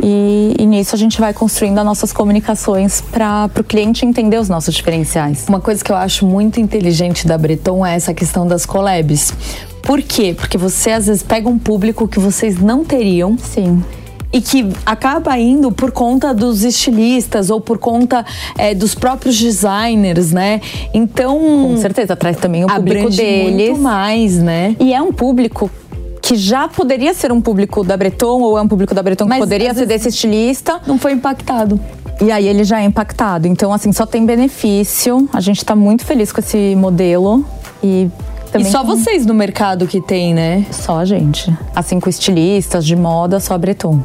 E, 0.00 0.54
e, 0.58 0.66
nisso 0.66 0.94
a 0.94 0.98
gente 0.98 1.20
vai 1.20 1.32
construindo 1.32 1.78
as 1.78 1.84
nossas 1.84 2.12
comunicações 2.12 3.00
para 3.00 3.50
o 3.58 3.64
cliente 3.64 4.04
entender 4.04 4.38
os 4.38 4.48
nossos 4.48 4.74
diferenciais. 4.74 5.46
Uma 5.48 5.60
coisa 5.60 5.82
que 5.82 5.92
eu 5.92 5.96
acho 5.96 6.26
muito 6.26 6.60
inteligente 6.60 7.26
da 7.26 7.38
Breton 7.38 7.84
é 7.84 7.94
essa 7.94 8.12
questão 8.12 8.46
das 8.46 8.66
collabs. 8.66 9.32
Por 9.82 10.00
quê? 10.02 10.34
Porque 10.36 10.56
você 10.56 10.90
às 10.90 11.06
vezes 11.06 11.22
pega 11.22 11.48
um 11.48 11.58
público 11.58 12.06
que 12.08 12.18
vocês 12.18 12.60
não 12.60 12.84
teriam. 12.84 13.36
Sim 13.38 13.82
e 14.32 14.40
que 14.40 14.66
acaba 14.86 15.38
indo 15.38 15.70
por 15.70 15.92
conta 15.92 16.32
dos 16.32 16.64
estilistas 16.64 17.50
ou 17.50 17.60
por 17.60 17.76
conta 17.76 18.24
é, 18.56 18.74
dos 18.74 18.94
próprios 18.94 19.38
designers, 19.38 20.32
né? 20.32 20.60
Então, 20.94 21.38
com 21.38 21.76
certeza 21.76 22.16
traz 22.16 22.38
também 22.38 22.64
o 22.64 22.68
público 22.68 23.10
deles 23.10 23.68
muito 23.68 23.82
mais, 23.82 24.38
né? 24.38 24.74
E 24.80 24.94
é 24.94 25.02
um 25.02 25.12
público 25.12 25.70
que 26.32 26.36
já 26.36 26.66
poderia 26.66 27.12
ser 27.12 27.30
um 27.30 27.42
público 27.42 27.84
da 27.84 27.94
Breton, 27.94 28.40
ou 28.40 28.56
é 28.56 28.62
um 28.62 28.68
público 28.68 28.94
da 28.94 29.02
Breton 29.02 29.24
que 29.24 29.28
Mas, 29.28 29.38
poderia 29.38 29.74
ser 29.74 29.84
desse 29.84 30.08
estilista. 30.08 30.80
Não 30.86 30.96
foi 30.96 31.12
impactado. 31.12 31.78
E 32.22 32.32
aí 32.32 32.48
ele 32.48 32.64
já 32.64 32.80
é 32.80 32.84
impactado. 32.84 33.46
Então, 33.46 33.70
assim, 33.70 33.92
só 33.92 34.06
tem 34.06 34.24
benefício. 34.24 35.28
A 35.30 35.40
gente 35.40 35.58
está 35.58 35.76
muito 35.76 36.06
feliz 36.06 36.32
com 36.32 36.40
esse 36.40 36.74
modelo. 36.74 37.44
E 37.82 38.08
também 38.50 38.66
e 38.66 38.70
só 38.70 38.80
com... 38.80 38.86
vocês 38.86 39.26
no 39.26 39.34
mercado 39.34 39.86
que 39.86 40.00
tem, 40.00 40.32
né? 40.32 40.64
Só 40.70 41.00
a 41.00 41.04
gente. 41.04 41.54
Assim, 41.76 42.00
com 42.00 42.08
estilistas 42.08 42.86
de 42.86 42.96
moda, 42.96 43.38
só 43.38 43.52
a 43.52 43.58
Breton. 43.58 44.00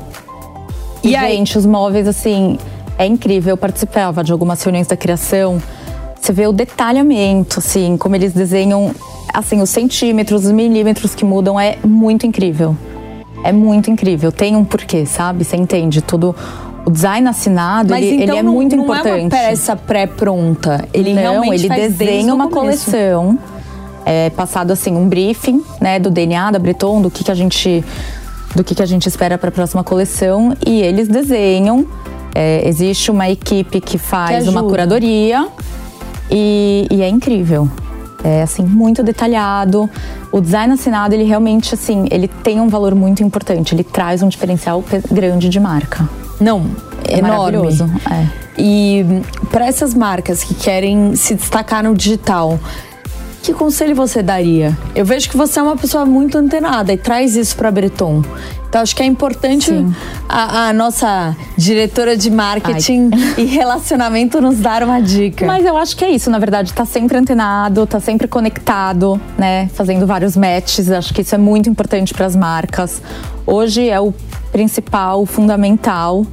E, 1.02 1.12
e 1.12 1.16
aí... 1.16 1.38
gente, 1.38 1.58
os 1.58 1.66
móveis, 1.66 2.10
assim, 2.10 2.58
É 2.98 3.06
incrível. 3.06 3.52
Eu 3.52 3.58
participava 3.58 4.22
de 4.22 4.34
algumas 4.34 4.62
reuniões 4.62 4.88
da 4.88 4.98
criação. 4.98 5.62
Você 6.28 6.34
vê 6.34 6.46
o 6.46 6.52
detalhamento, 6.52 7.60
assim, 7.60 7.96
como 7.96 8.14
eles 8.14 8.34
desenham, 8.34 8.94
assim, 9.34 9.62
os 9.62 9.70
centímetros, 9.70 10.44
os 10.44 10.52
milímetros 10.52 11.16
que 11.16 11.24
mudam 11.24 11.58
é 11.58 11.78
muito 11.86 12.28
incrível. 12.28 12.76
É 13.46 13.54
muito 13.54 13.90
incrível. 13.90 14.30
Tem 14.30 14.54
um 14.54 14.66
porquê, 14.66 15.06
sabe? 15.06 15.46
Você 15.46 15.56
entende 15.56 16.02
tudo. 16.02 16.36
O 16.86 16.92
design 16.92 17.30
assinado, 17.30 17.92
Mas 17.92 18.04
ele, 18.04 18.24
então 18.24 18.36
ele 18.36 18.40
é 18.40 18.44
não, 18.44 18.52
muito 18.52 18.76
não 18.76 18.84
importante. 18.84 19.10
é 19.10 19.22
uma 19.22 19.30
peça 19.30 19.74
pré-pronta. 19.78 20.86
Ele 20.94 21.14
não, 21.14 21.22
realmente 21.22 21.66
ele 21.66 21.74
desenha 21.74 22.36
uma 22.36 22.50
começo. 22.50 22.92
coleção. 22.92 23.40
É 24.06 24.30
passado 24.30 24.72
assim 24.72 24.98
um 24.98 25.08
briefing, 25.08 25.64
né, 25.80 25.98
do 25.98 26.10
DNA 26.12 26.52
da 26.52 26.60
Breton, 26.60 27.02
do 27.02 27.10
que 27.10 27.24
que 27.24 27.32
a 27.32 27.36
gente 27.36 27.86
do 28.54 28.66
que 28.66 28.76
que 28.76 28.84
a 28.84 28.86
gente 28.86 29.08
espera 29.08 29.38
para 29.38 29.48
a 29.48 29.52
próxima 29.52 29.82
coleção 29.82 30.54
e 30.66 30.82
eles 30.82 31.08
desenham. 31.08 31.88
É, 32.36 32.68
existe 32.68 33.10
uma 33.12 33.30
equipe 33.30 33.80
que 33.80 33.98
faz 33.98 34.44
Que 34.44 34.50
uma 34.50 34.62
curadoria 34.62 35.48
e, 36.30 36.88
e 36.92 37.02
é 37.02 37.10
incrível. 37.10 37.70
É 38.24 38.42
assim 38.42 38.64
muito 38.64 39.04
detalhado. 39.04 39.90
O 40.32 40.42
design 40.42 40.74
assinado 40.74 41.14
ele 41.14 41.24
realmente 41.24 41.74
assim 41.74 42.08
ele 42.10 42.28
tem 42.28 42.60
um 42.60 42.68
valor 42.68 42.96
muito 42.96 43.24
importante. 43.24 43.74
Ele 43.76 43.84
traz 43.84 44.24
um 44.24 44.28
diferencial 44.28 44.84
grande 45.12 45.50
de 45.50 45.60
marca. 45.60 46.10
Não, 46.40 46.66
É 47.08 47.20
enorme. 47.20 47.58
maravilhoso. 47.58 47.90
É. 48.12 48.26
E 48.60 49.06
para 49.52 49.68
essas 49.68 49.94
marcas 49.94 50.44
que 50.44 50.54
querem 50.56 51.16
se 51.16 51.36
destacar 51.36 51.84
no 51.84 51.94
digital, 51.96 52.60
que 53.42 53.54
conselho 53.54 53.96
você 53.96 54.22
daria? 54.22 54.78
Eu 54.96 55.06
vejo 55.06 55.30
que 55.30 55.38
você 55.38 55.60
é 55.60 55.64
uma 55.64 55.78
pessoa 55.78 56.06
muito 56.06 56.38
antenada 56.38 56.92
e 56.92 56.98
traz 56.98 57.36
isso 57.36 57.56
para 57.56 57.72
Breton. 57.72 58.24
Então 58.68 58.82
acho 58.82 58.96
que 58.96 59.02
é 59.02 59.06
importante 59.06 59.72
a, 60.28 60.68
a 60.68 60.74
nossa 60.74 61.36
diretora 61.58 62.18
de 62.18 62.30
marketing 62.30 63.10
e 63.38 63.46
relacionamento 63.46 64.42
nos 64.42 64.58
dar 64.58 64.84
uma 64.84 65.02
dica. 65.02 65.46
Mas 65.46 65.66
eu 65.66 65.78
acho 65.78 65.96
que 65.96 66.04
é 66.04 66.10
isso, 66.10 66.30
na 66.30 66.38
verdade, 66.38 66.74
tá 66.74 66.86
sempre 66.86 67.18
antenado, 67.18 67.88
tá 67.88 68.00
sempre 68.00 68.28
conectado, 68.28 69.20
né? 69.38 69.70
Fazendo 69.74 70.06
vários 70.06 70.36
matches. 70.36 70.92
Acho 70.92 71.14
que 71.14 71.22
isso 71.22 71.34
é 71.34 71.38
muito 71.38 71.70
importante 71.70 72.14
para 72.14 72.26
as 72.26 72.36
marcas. 72.36 73.02
Hoje 73.46 73.90
é 73.90 74.00
o 74.00 74.14
principal, 74.52 75.22
o 75.22 75.26
fundamental. 75.26 76.26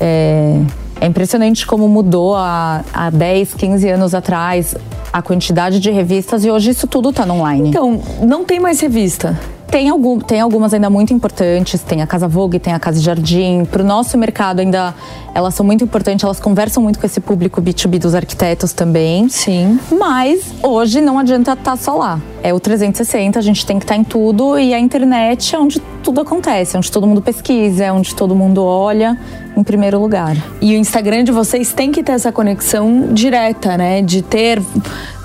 É, 0.00 0.60
é 1.00 1.06
impressionante 1.06 1.66
como 1.66 1.88
mudou 1.88 2.34
há, 2.34 2.82
há 2.92 3.10
10, 3.10 3.54
15 3.54 3.88
anos 3.88 4.14
atrás 4.14 4.74
a 5.12 5.22
quantidade 5.22 5.80
de 5.80 5.90
revistas 5.90 6.44
e 6.44 6.50
hoje 6.50 6.70
isso 6.70 6.86
tudo 6.86 7.12
tá 7.12 7.24
no 7.24 7.34
online. 7.34 7.70
Então, 7.70 8.00
não 8.20 8.44
tem 8.44 8.60
mais 8.60 8.80
revista. 8.80 9.38
Tem, 9.70 9.88
algum, 9.88 10.18
tem 10.18 10.40
algumas 10.40 10.72
ainda 10.72 10.88
muito 10.88 11.12
importantes, 11.12 11.82
tem 11.82 12.00
a 12.00 12.06
Casa 12.06 12.28
Vogue, 12.28 12.58
tem 12.58 12.72
a 12.72 12.78
Casa 12.78 13.00
Jardim. 13.00 13.64
Para 13.64 13.82
o 13.82 13.84
nosso 13.84 14.16
mercado 14.16 14.60
ainda 14.60 14.94
elas 15.34 15.54
são 15.54 15.66
muito 15.66 15.82
importantes, 15.82 16.24
elas 16.24 16.38
conversam 16.38 16.82
muito 16.82 16.98
com 16.98 17.06
esse 17.06 17.20
público 17.20 17.60
B2B 17.60 17.98
dos 17.98 18.14
arquitetos 18.14 18.72
também. 18.72 19.28
Sim. 19.28 19.78
Mas 19.90 20.52
hoje 20.62 21.00
não 21.00 21.18
adianta 21.18 21.52
estar 21.52 21.76
só 21.76 21.96
lá. 21.96 22.20
É 22.42 22.54
o 22.54 22.60
360, 22.60 23.38
a 23.38 23.42
gente 23.42 23.66
tem 23.66 23.78
que 23.78 23.84
estar 23.84 23.96
em 23.96 24.04
tudo 24.04 24.58
e 24.58 24.72
a 24.72 24.78
internet 24.78 25.54
é 25.54 25.58
onde 25.58 25.80
tudo 26.02 26.20
acontece, 26.20 26.76
é 26.76 26.78
onde 26.78 26.90
todo 26.90 27.06
mundo 27.06 27.20
pesquisa, 27.20 27.84
é 27.84 27.92
onde 27.92 28.14
todo 28.14 28.34
mundo 28.34 28.62
olha 28.62 29.18
em 29.56 29.62
primeiro 29.62 30.00
lugar. 30.00 30.36
E 30.60 30.74
o 30.74 30.76
Instagram 30.76 31.24
de 31.24 31.32
vocês 31.32 31.72
tem 31.72 31.90
que 31.90 32.02
ter 32.02 32.12
essa 32.12 32.30
conexão 32.30 33.08
direta, 33.12 33.76
né? 33.76 34.02
De 34.02 34.20
ter 34.20 34.62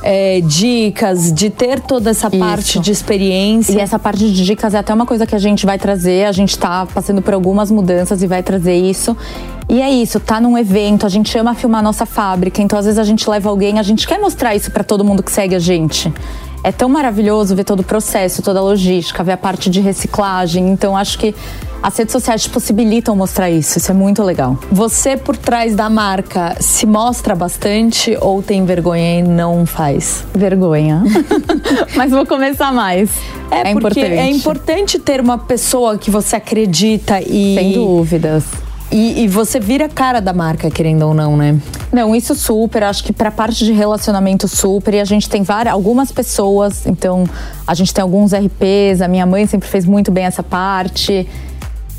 é, 0.01 0.39
dicas, 0.41 1.33
de 1.33 1.49
ter 1.49 1.79
toda 1.81 2.09
essa 2.09 2.29
parte 2.31 2.79
de 2.79 2.91
experiência. 2.91 3.73
E 3.73 3.79
essa 3.79 3.99
parte 3.99 4.31
de 4.31 4.45
dicas 4.45 4.73
é 4.73 4.77
até 4.77 4.93
uma 4.93 5.05
coisa 5.05 5.25
que 5.27 5.35
a 5.35 5.39
gente 5.39 5.65
vai 5.65 5.77
trazer. 5.77 6.25
A 6.25 6.31
gente 6.31 6.57
tá 6.57 6.85
passando 6.85 7.21
por 7.21 7.33
algumas 7.33 7.69
mudanças 7.69 8.23
e 8.23 8.27
vai 8.27 8.41
trazer 8.41 8.75
isso. 8.75 9.15
E 9.69 9.81
é 9.81 9.89
isso, 9.89 10.19
tá 10.19 10.41
num 10.41 10.57
evento, 10.57 11.05
a 11.05 11.09
gente 11.09 11.37
ama 11.37 11.55
filmar 11.55 11.79
a 11.79 11.83
nossa 11.83 12.05
fábrica, 12.05 12.61
então 12.61 12.77
às 12.77 12.83
vezes 12.83 12.99
a 12.99 13.05
gente 13.05 13.29
leva 13.29 13.49
alguém, 13.49 13.79
a 13.79 13.83
gente 13.83 14.05
quer 14.05 14.19
mostrar 14.19 14.53
isso 14.53 14.69
para 14.69 14.83
todo 14.83 15.01
mundo 15.01 15.23
que 15.23 15.31
segue 15.31 15.55
a 15.55 15.59
gente. 15.59 16.11
É 16.63 16.71
tão 16.71 16.87
maravilhoso 16.87 17.55
ver 17.55 17.63
todo 17.63 17.79
o 17.79 17.83
processo, 17.83 18.41
toda 18.41 18.59
a 18.59 18.61
logística, 18.61 19.23
ver 19.23 19.33
a 19.33 19.37
parte 19.37 19.69
de 19.69 19.81
reciclagem. 19.81 20.69
Então 20.69 20.95
acho 20.95 21.17
que 21.17 21.33
as 21.81 21.97
redes 21.97 22.11
sociais 22.11 22.47
possibilitam 22.47 23.15
mostrar 23.15 23.49
isso. 23.49 23.79
Isso 23.79 23.89
é 23.89 23.93
muito 23.93 24.21
legal. 24.21 24.57
Você 24.71 25.17
por 25.17 25.35
trás 25.35 25.75
da 25.75 25.89
marca 25.89 26.55
se 26.59 26.85
mostra 26.85 27.33
bastante 27.35 28.15
ou 28.21 28.43
tem 28.43 28.63
vergonha 28.63 29.19
e 29.19 29.23
não 29.23 29.65
faz? 29.65 30.23
Vergonha. 30.33 31.03
Mas 31.95 32.11
vou 32.11 32.25
começar 32.25 32.71
mais. 32.71 33.09
É, 33.49 33.73
porque 33.73 33.99
importante. 33.99 34.19
é 34.19 34.29
importante 34.29 34.99
ter 34.99 35.19
uma 35.19 35.39
pessoa 35.39 35.97
que 35.97 36.11
você 36.11 36.35
acredita 36.35 37.19
e 37.19 37.55
Sem 37.55 37.73
dúvidas. 37.73 38.43
E, 38.91 39.23
e 39.23 39.27
você 39.27 39.59
vira 39.59 39.85
a 39.85 39.89
cara 39.89 40.19
da 40.19 40.33
marca, 40.33 40.69
querendo 40.69 41.03
ou 41.07 41.13
não, 41.13 41.35
né? 41.35 41.57
Não, 41.91 42.15
isso 42.15 42.33
super. 42.35 42.83
Acho 42.83 43.03
que 43.03 43.11
pra 43.11 43.29
parte 43.31 43.65
de 43.65 43.73
relacionamento 43.73 44.47
super. 44.47 44.93
E 44.93 44.99
a 44.99 45.05
gente 45.05 45.29
tem 45.29 45.43
várias, 45.43 45.73
algumas 45.73 46.11
pessoas. 46.11 46.85
Então, 46.87 47.25
a 47.67 47.73
gente 47.73 47.93
tem 47.93 48.01
alguns 48.01 48.31
RPs. 48.33 49.01
A 49.01 49.07
minha 49.07 49.25
mãe 49.25 49.45
sempre 49.45 49.67
fez 49.67 49.85
muito 49.85 50.09
bem 50.11 50.23
essa 50.25 50.41
parte. 50.41 51.27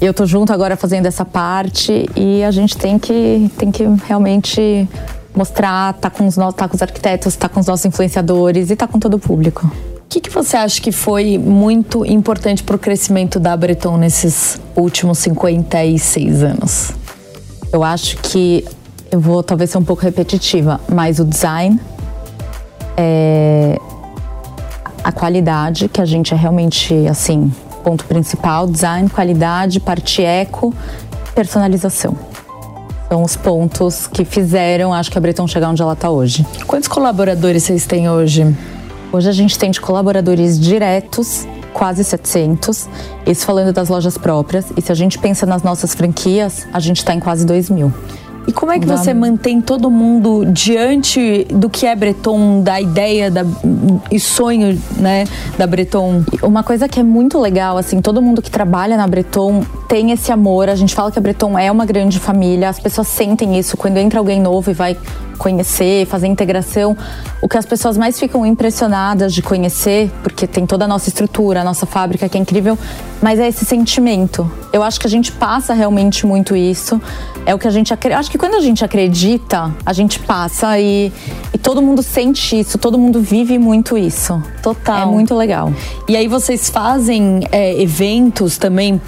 Eu 0.00 0.12
tô 0.14 0.24
junto 0.26 0.52
agora 0.52 0.76
fazendo 0.76 1.06
essa 1.06 1.24
parte. 1.24 2.08
E 2.16 2.42
a 2.42 2.50
gente 2.50 2.76
tem 2.76 2.98
que, 2.98 3.50
tem 3.58 3.70
que 3.70 3.84
realmente 4.06 4.88
mostrar, 5.34 5.92
tá 5.94 6.10
com 6.10 6.26
os, 6.26 6.36
no- 6.36 6.52
tá 6.52 6.68
com 6.68 6.74
os 6.76 6.82
arquitetos, 6.82 7.36
tá 7.36 7.48
com 7.48 7.60
os 7.60 7.66
nossos 7.66 7.84
influenciadores 7.86 8.70
e 8.70 8.76
tá 8.76 8.86
com 8.86 8.98
todo 8.98 9.14
o 9.14 9.18
público. 9.18 9.66
O 9.66 10.02
que, 10.12 10.20
que 10.20 10.28
você 10.28 10.58
acha 10.58 10.78
que 10.80 10.92
foi 10.92 11.38
muito 11.38 12.04
importante 12.04 12.62
para 12.62 12.76
o 12.76 12.78
crescimento 12.78 13.40
da 13.40 13.56
Breton 13.56 13.96
nesses 13.96 14.60
últimos 14.76 15.18
56 15.18 16.42
anos? 16.42 16.90
Eu 17.72 17.82
acho 17.82 18.18
que 18.18 18.62
eu 19.12 19.20
vou 19.20 19.42
talvez 19.42 19.70
ser 19.70 19.76
um 19.76 19.84
pouco 19.84 20.02
repetitiva, 20.02 20.80
mas 20.88 21.18
o 21.18 21.24
design 21.26 21.78
é 22.96 23.78
a 25.04 25.12
qualidade, 25.12 25.86
que 25.88 26.00
a 26.00 26.06
gente 26.06 26.32
é 26.32 26.36
realmente 26.36 26.94
assim, 27.06 27.52
ponto 27.84 28.06
principal, 28.06 28.66
design, 28.66 29.10
qualidade, 29.10 29.80
parte 29.80 30.22
eco, 30.22 30.74
personalização. 31.34 32.16
São 33.10 33.22
os 33.22 33.36
pontos 33.36 34.06
que 34.06 34.24
fizeram, 34.24 34.94
acho 34.94 35.10
que 35.10 35.18
a 35.18 35.20
Breton 35.20 35.46
chegar 35.46 35.68
onde 35.68 35.82
ela 35.82 35.92
está 35.92 36.08
hoje. 36.08 36.46
Quantos 36.66 36.88
colaboradores 36.88 37.64
vocês 37.64 37.84
têm 37.84 38.08
hoje? 38.08 38.56
Hoje 39.12 39.28
a 39.28 39.32
gente 39.32 39.58
tem 39.58 39.70
de 39.70 39.78
colaboradores 39.78 40.58
diretos 40.58 41.46
quase 41.74 42.02
700, 42.04 42.88
isso 43.26 43.44
falando 43.44 43.72
das 43.72 43.90
lojas 43.90 44.16
próprias. 44.16 44.66
E 44.74 44.80
se 44.80 44.90
a 44.90 44.94
gente 44.94 45.18
pensa 45.18 45.44
nas 45.44 45.62
nossas 45.62 45.94
franquias, 45.94 46.66
a 46.72 46.80
gente 46.80 46.98
está 46.98 47.12
em 47.12 47.20
quase 47.20 47.44
2 47.44 47.68
mil. 47.68 47.92
E 48.46 48.52
como 48.52 48.72
é 48.72 48.78
que 48.78 48.86
você 48.86 49.14
mantém 49.14 49.60
todo 49.60 49.90
mundo 49.90 50.44
diante 50.46 51.46
do 51.50 51.70
que 51.70 51.86
é 51.86 51.94
Breton, 51.94 52.60
da 52.60 52.80
ideia 52.80 53.30
da, 53.30 53.44
e 54.10 54.18
sonho 54.18 54.80
né, 54.96 55.24
da 55.56 55.66
Breton? 55.66 56.24
Uma 56.42 56.62
coisa 56.62 56.88
que 56.88 56.98
é 56.98 57.02
muito 57.02 57.38
legal, 57.38 57.78
assim, 57.78 58.00
todo 58.00 58.20
mundo 58.20 58.42
que 58.42 58.50
trabalha 58.50 58.96
na 58.96 59.06
Breton 59.06 59.64
tem 59.88 60.10
esse 60.10 60.32
amor. 60.32 60.68
A 60.68 60.74
gente 60.74 60.94
fala 60.94 61.12
que 61.12 61.18
a 61.18 61.22
Breton 61.22 61.56
é 61.58 61.70
uma 61.70 61.86
grande 61.86 62.18
família, 62.18 62.68
as 62.68 62.80
pessoas 62.80 63.08
sentem 63.08 63.58
isso. 63.58 63.76
Quando 63.76 63.98
entra 63.98 64.18
alguém 64.18 64.40
novo 64.40 64.70
e 64.70 64.74
vai 64.74 64.96
conhecer, 65.38 66.06
fazer 66.06 66.26
integração, 66.26 66.96
o 67.40 67.48
que 67.48 67.56
as 67.56 67.66
pessoas 67.66 67.96
mais 67.96 68.18
ficam 68.18 68.44
impressionadas 68.46 69.34
de 69.34 69.42
conhecer, 69.42 70.10
porque 70.22 70.46
tem 70.46 70.66
toda 70.66 70.84
a 70.84 70.88
nossa 70.88 71.08
estrutura, 71.08 71.60
a 71.60 71.64
nossa 71.64 71.86
fábrica 71.86 72.28
que 72.28 72.36
é 72.36 72.40
incrível, 72.40 72.78
mas 73.20 73.38
é 73.38 73.48
esse 73.48 73.64
sentimento. 73.64 74.50
Eu 74.72 74.82
acho 74.82 75.00
que 75.00 75.06
a 75.06 75.10
gente 75.10 75.32
passa 75.32 75.74
realmente 75.74 76.26
muito 76.26 76.56
isso. 76.56 77.00
É 77.44 77.54
o 77.54 77.58
que 77.58 77.66
a 77.66 77.70
gente 77.70 77.92
acredita. 77.92 78.20
Acho 78.20 78.30
que 78.30 78.38
quando 78.38 78.54
a 78.54 78.60
gente 78.60 78.84
acredita, 78.84 79.74
a 79.84 79.92
gente 79.92 80.18
passa 80.20 80.78
e, 80.78 81.12
e 81.52 81.58
todo 81.58 81.82
mundo 81.82 82.02
sente 82.02 82.58
isso, 82.58 82.78
todo 82.78 82.98
mundo 82.98 83.20
vive 83.20 83.58
muito 83.58 83.98
isso. 83.98 84.42
Total. 84.62 85.02
É 85.02 85.06
muito 85.06 85.34
legal. 85.34 85.72
E 86.08 86.16
aí 86.16 86.28
vocês 86.28 86.70
fazem 86.70 87.40
é, 87.50 87.80
eventos 87.80 88.58
também 88.58 89.00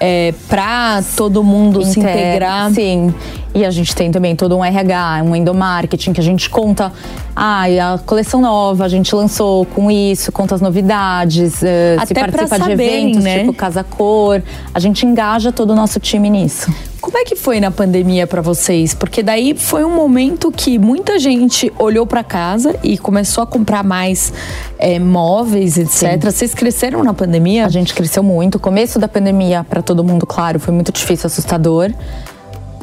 é, 0.00 0.32
para 0.48 1.02
todo 1.16 1.42
mundo 1.42 1.84
se 1.84 1.98
Inter- 1.98 2.10
integrar? 2.12 2.70
Sim. 2.72 3.12
E 3.54 3.64
a 3.64 3.70
gente 3.70 3.94
tem 3.96 4.10
também 4.10 4.36
todo 4.36 4.56
um 4.56 4.64
RH, 4.64 5.22
um 5.24 5.34
endomarketing 5.34 6.12
que 6.12 6.20
a 6.20 6.22
gente 6.24 6.48
conta. 6.50 6.92
Ah, 7.34 7.64
a 7.94 7.98
coleção 7.98 8.40
nova 8.40 8.84
a 8.84 8.88
gente 8.88 9.12
lançou 9.14 9.64
com 9.64 9.90
isso, 9.90 10.30
conta 10.30 10.54
as 10.54 10.60
novidades, 10.60 11.62
eh, 11.62 11.96
se 11.98 12.12
Até 12.12 12.14
pra 12.14 12.32
participa 12.32 12.56
de 12.58 12.70
saberem, 12.70 13.04
eventos 13.10 13.24
né? 13.24 13.38
tipo 13.40 13.52
Casa 13.54 13.82
Cor. 13.82 14.42
A 14.72 14.78
gente 14.78 15.04
engaja 15.06 15.50
todo 15.50 15.70
o 15.70 15.74
nosso 15.74 15.98
time 15.98 16.28
nisso. 16.30 16.72
Como 17.00 17.16
é 17.16 17.24
que 17.24 17.36
foi 17.36 17.60
na 17.60 17.70
pandemia 17.70 18.26
para 18.26 18.42
vocês? 18.42 18.92
Porque 18.92 19.22
daí 19.22 19.54
foi 19.54 19.84
um 19.84 19.94
momento 19.94 20.50
que 20.50 20.78
muita 20.78 21.16
gente 21.18 21.72
olhou 21.78 22.04
para 22.04 22.24
casa 22.24 22.74
e 22.82 22.98
começou 22.98 23.44
a 23.44 23.46
comprar 23.46 23.84
mais 23.84 24.32
é, 24.78 24.98
móveis, 24.98 25.78
etc. 25.78 26.20
Vocês 26.24 26.52
cresceram 26.54 27.04
na 27.04 27.14
pandemia? 27.14 27.66
A 27.66 27.68
gente 27.68 27.94
cresceu 27.94 28.22
muito. 28.22 28.56
O 28.56 28.60
começo 28.60 28.98
da 28.98 29.06
pandemia, 29.06 29.62
para 29.62 29.80
todo 29.80 30.02
mundo, 30.02 30.26
claro, 30.26 30.58
foi 30.58 30.74
muito 30.74 30.90
difícil, 30.90 31.28
assustador. 31.28 31.92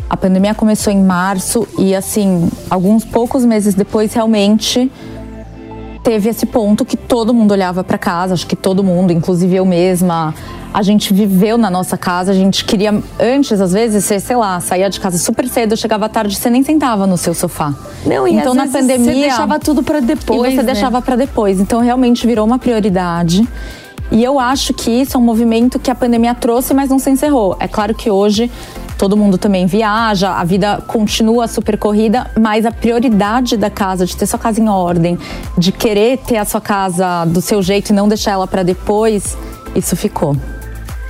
A 0.10 0.16
pandemia 0.16 0.56
começou 0.56 0.94
em 0.94 1.04
março 1.04 1.68
e, 1.78 1.94
assim, 1.94 2.50
alguns 2.70 3.04
poucos 3.04 3.44
meses 3.44 3.74
depois, 3.74 4.14
realmente 4.14 4.90
teve 6.06 6.30
esse 6.30 6.46
ponto 6.46 6.86
que 6.86 6.96
todo 6.96 7.34
mundo 7.34 7.52
olhava 7.52 7.84
para 7.84 7.98
casa, 7.98 8.36
acho 8.36 8.46
que 8.46 8.56
todo 8.56 8.84
mundo, 8.84 9.12
inclusive 9.12 9.56
eu 9.56 9.66
mesma, 9.66 10.36
a 10.72 10.84
gente 10.84 11.12
viveu 11.12 11.58
na 11.58 11.72
nossa 11.72 11.98
casa, 11.98 12.32
a 12.32 12.36
gente 12.36 12.64
queria 12.64 13.02
antes 13.20 13.60
às 13.60 13.74
vezes, 13.74 14.06
você, 14.06 14.20
sei 14.20 14.36
lá, 14.36 14.60
saía 14.60 14.88
de 14.88 15.00
casa 15.00 15.18
super 15.18 15.48
cedo, 15.50 15.76
chegava 15.76 16.06
à 16.06 16.10
tarde, 16.10 16.36
você 16.36 16.48
nem 16.48 16.62
sentava 16.62 17.08
no 17.08 17.18
seu 17.18 17.34
sofá. 17.34 17.74
Não, 18.06 18.28
e 18.28 18.36
então 18.36 18.54
na 18.54 18.68
pandemia 18.68 19.14
você 19.14 19.20
deixava 19.22 19.60
tudo 19.60 19.82
para 19.82 20.00
depois, 20.00 20.54
e 20.54 20.56
você 20.56 20.62
né? 20.62 20.74
deixava 20.74 21.02
para 21.02 21.16
depois. 21.16 21.60
Então 21.60 21.82
realmente 21.82 22.28
virou 22.28 22.46
uma 22.46 22.60
prioridade. 22.60 23.44
E 24.12 24.24
eu 24.24 24.40
acho 24.40 24.76
que 24.76 24.92
isso 24.92 25.18
é 25.18 25.20
um 25.20 25.24
movimento 25.24 25.80
que 25.80 25.90
a 25.90 25.96
pandemia 25.96 26.36
trouxe, 26.36 26.72
mas 26.72 26.92
não 26.92 27.00
se 27.00 27.10
encerrou. 27.10 27.58
É 27.60 27.68
claro 27.68 27.96
que 27.96 28.12
hoje 28.12 28.52
todo 28.98 29.18
mundo 29.18 29.38
também 29.38 29.66
viaja, 29.66 30.32
a 30.32 30.44
vida 30.44 30.82
continua 30.88 31.48
super 31.48 31.78
corrida, 31.78 32.30
mas 32.40 32.66
a 32.66 32.72
prioridade 32.72 33.58
da 33.58 33.70
casa, 33.70 34.06
de 34.06 34.16
ter 34.16 34.26
sua 34.26 34.40
casa 34.40 34.62
em 34.62 34.70
ordem, 34.70 35.18
de 35.58 35.72
querer 35.72 36.18
ter 36.20 36.38
a 36.38 36.46
sua 36.46 36.62
casa 36.62 37.26
do 37.26 37.42
seu 37.42 37.62
jeito 37.62 37.90
e 37.90 37.94
não 37.94 38.08
deixar 38.08 38.32
ela 38.32 38.48
para 38.48 38.64
depois, 38.64 39.38
isso 39.76 39.96
ficou. 39.96 40.36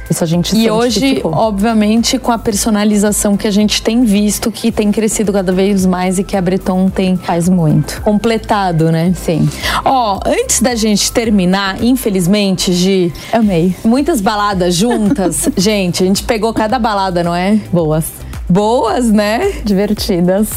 Isso 0.09 0.23
a 0.23 0.27
gente 0.27 0.55
E 0.55 0.69
hoje, 0.69 1.15
ficou. 1.15 1.33
obviamente, 1.33 2.17
com 2.19 2.31
a 2.31 2.37
personalização 2.37 3.35
que 3.35 3.47
a 3.47 3.51
gente 3.51 3.81
tem 3.81 4.03
visto, 4.03 4.51
que 4.51 4.71
tem 4.71 4.91
crescido 4.91 5.33
cada 5.33 5.51
vez 5.51 5.85
mais 5.85 6.19
e 6.19 6.23
que 6.23 6.37
a 6.37 6.41
Breton 6.41 6.89
tem 6.89 7.15
faz 7.17 7.49
muito. 7.49 8.01
completado, 8.01 8.91
né? 8.91 9.13
Sim. 9.15 9.49
Ó, 9.83 10.19
antes 10.25 10.61
da 10.61 10.75
gente 10.75 11.11
terminar, 11.11 11.83
infelizmente, 11.83 12.71
Gi, 12.73 13.11
Amei. 13.33 13.75
muitas 13.83 14.21
baladas 14.21 14.75
juntas. 14.75 15.49
gente, 15.57 16.03
a 16.03 16.05
gente 16.05 16.23
pegou 16.23 16.53
cada 16.53 16.77
balada, 16.77 17.23
não 17.23 17.33
é? 17.35 17.59
Boas. 17.71 18.24
Boas, 18.47 19.11
né? 19.11 19.61
Divertidas. 19.63 20.49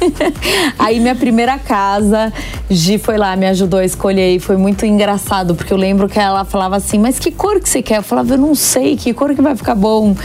Aí 0.78 0.98
minha 0.98 1.14
primeira 1.14 1.58
casa, 1.58 2.32
Gi 2.70 2.98
foi 2.98 3.18
lá, 3.18 3.36
me 3.36 3.46
ajudou 3.46 3.78
a 3.78 3.84
escolher 3.84 4.34
e 4.34 4.38
foi 4.38 4.56
muito 4.56 4.86
engraçado, 4.86 5.54
porque 5.54 5.72
eu 5.72 5.76
lembro 5.76 6.08
que 6.08 6.18
ela 6.18 6.44
falava 6.46 6.76
assim, 6.76 6.98
mas 6.98 7.18
que 7.18 7.30
cor 7.30 7.60
que 7.60 7.68
você 7.68 7.82
quer? 7.82 7.98
Eu 7.98 8.02
falava, 8.02 8.34
eu 8.34 8.38
não 8.38 8.54
sei, 8.54 8.96
que 8.96 9.12
cor 9.12 9.34
que 9.34 9.42
vai 9.42 9.54
ficar 9.54 9.74
bom? 9.74 10.16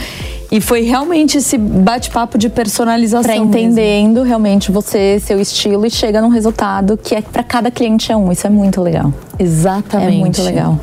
E 0.50 0.60
foi 0.60 0.82
realmente 0.82 1.38
esse 1.38 1.58
bate-papo 1.58 2.38
de 2.38 2.48
personalização. 2.48 3.22
Pra 3.22 3.32
mesmo. 3.34 3.48
entendendo 3.50 4.22
realmente 4.22 4.70
você, 4.70 5.18
seu 5.20 5.40
estilo 5.40 5.84
e 5.86 5.90
chega 5.90 6.20
num 6.20 6.28
resultado 6.28 6.96
que 6.96 7.14
é 7.14 7.20
para 7.20 7.42
cada 7.42 7.70
cliente 7.70 8.12
é 8.12 8.16
um. 8.16 8.30
Isso 8.30 8.46
é 8.46 8.50
muito 8.50 8.80
legal. 8.80 9.12
Exatamente. 9.38 10.14
É 10.14 10.18
muito 10.18 10.42
legal. 10.42 10.78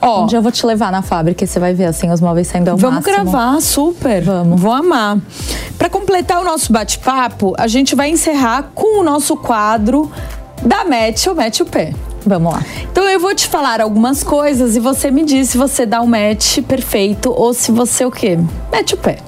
Ó, 0.00 0.22
Um 0.24 0.26
dia 0.26 0.38
eu 0.38 0.42
vou 0.42 0.52
te 0.52 0.64
levar 0.64 0.90
na 0.92 1.02
fábrica 1.02 1.42
e 1.44 1.46
você 1.46 1.58
vai 1.58 1.74
ver 1.74 1.86
assim 1.86 2.10
os 2.10 2.20
móveis 2.20 2.46
saindo 2.46 2.68
ao 2.68 2.76
Vamos 2.76 3.04
máximo. 3.04 3.24
gravar, 3.30 3.60
super. 3.60 4.22
Vamos. 4.22 4.60
Vou 4.60 4.72
amar. 4.72 5.18
Para 5.76 5.88
completar 5.88 6.40
o 6.40 6.44
nosso 6.44 6.72
bate-papo, 6.72 7.54
a 7.58 7.66
gente 7.66 7.94
vai 7.94 8.08
encerrar 8.10 8.70
com 8.74 9.00
o 9.00 9.02
nosso 9.04 9.36
quadro 9.36 10.10
da 10.62 10.84
Mete 10.84 11.28
ou 11.28 11.34
Mete 11.34 11.62
o 11.62 11.66
Pé. 11.66 11.92
Vamos 12.24 12.52
lá. 12.52 12.62
Então 12.90 13.08
eu 13.08 13.18
vou 13.18 13.34
te 13.34 13.48
falar 13.48 13.80
algumas 13.80 14.22
coisas 14.22 14.76
e 14.76 14.80
você 14.80 15.10
me 15.10 15.24
diz 15.24 15.50
se 15.50 15.58
você 15.58 15.84
dá 15.84 16.00
um 16.00 16.06
match 16.06 16.58
perfeito 16.60 17.32
ou 17.34 17.52
se 17.52 17.72
você 17.72 18.04
o 18.04 18.10
quê? 18.10 18.38
Mete 18.70 18.94
o 18.94 18.96
pé. 18.96 19.18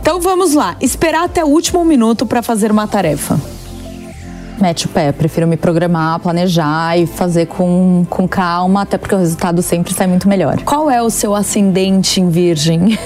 Então 0.00 0.20
vamos 0.20 0.54
lá, 0.54 0.76
esperar 0.80 1.24
até 1.24 1.44
o 1.44 1.48
último 1.48 1.84
minuto 1.84 2.24
para 2.26 2.42
fazer 2.42 2.70
uma 2.70 2.86
tarefa. 2.86 3.38
Mete 4.60 4.84
o 4.84 4.88
pé. 4.90 5.10
Prefiro 5.10 5.46
me 5.46 5.56
programar, 5.56 6.20
planejar 6.20 6.98
e 6.98 7.06
fazer 7.06 7.46
com, 7.46 8.04
com 8.10 8.28
calma, 8.28 8.82
até 8.82 8.98
porque 8.98 9.14
o 9.14 9.18
resultado 9.18 9.62
sempre 9.62 9.94
sai 9.94 10.06
muito 10.06 10.28
melhor. 10.28 10.62
Qual 10.62 10.90
é 10.90 11.02
o 11.02 11.08
seu 11.08 11.34
ascendente 11.34 12.20
em 12.20 12.28
virgem? 12.28 12.98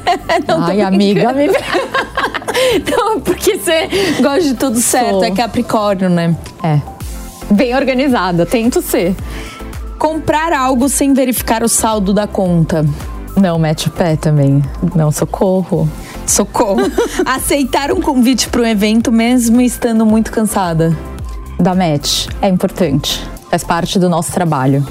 Ai, 0.48 0.80
amiga, 0.80 1.30
amiga. 1.30 1.52
Não, 2.90 3.20
porque 3.20 3.58
você 3.58 3.88
gosta 4.22 4.42
de 4.42 4.54
tudo 4.54 4.78
certo, 4.78 5.10
Sou. 5.10 5.24
é 5.24 5.30
Capricórnio, 5.30 6.08
né? 6.08 6.34
É. 6.62 6.80
Bem 7.52 7.74
organizada, 7.74 8.46
tento 8.46 8.80
ser. 8.80 9.14
Comprar 9.98 10.54
algo 10.54 10.88
sem 10.88 11.12
verificar 11.12 11.62
o 11.62 11.68
saldo 11.68 12.14
da 12.14 12.26
conta. 12.26 12.82
Não, 13.36 13.58
mete 13.58 13.88
o 13.88 13.90
pé 13.90 14.16
também. 14.16 14.62
Não, 14.94 15.12
socorro. 15.12 15.86
Socorro. 16.26 16.80
Aceitar 17.26 17.92
um 17.92 18.00
convite 18.00 18.48
para 18.48 18.62
um 18.62 18.66
evento 18.66 19.12
mesmo 19.12 19.60
estando 19.60 20.06
muito 20.06 20.32
cansada. 20.32 20.96
Da 21.60 21.74
match 21.74 22.26
é 22.40 22.48
importante. 22.48 23.22
Faz 23.50 23.62
parte 23.62 23.98
do 23.98 24.08
nosso 24.08 24.32
trabalho. 24.32 24.86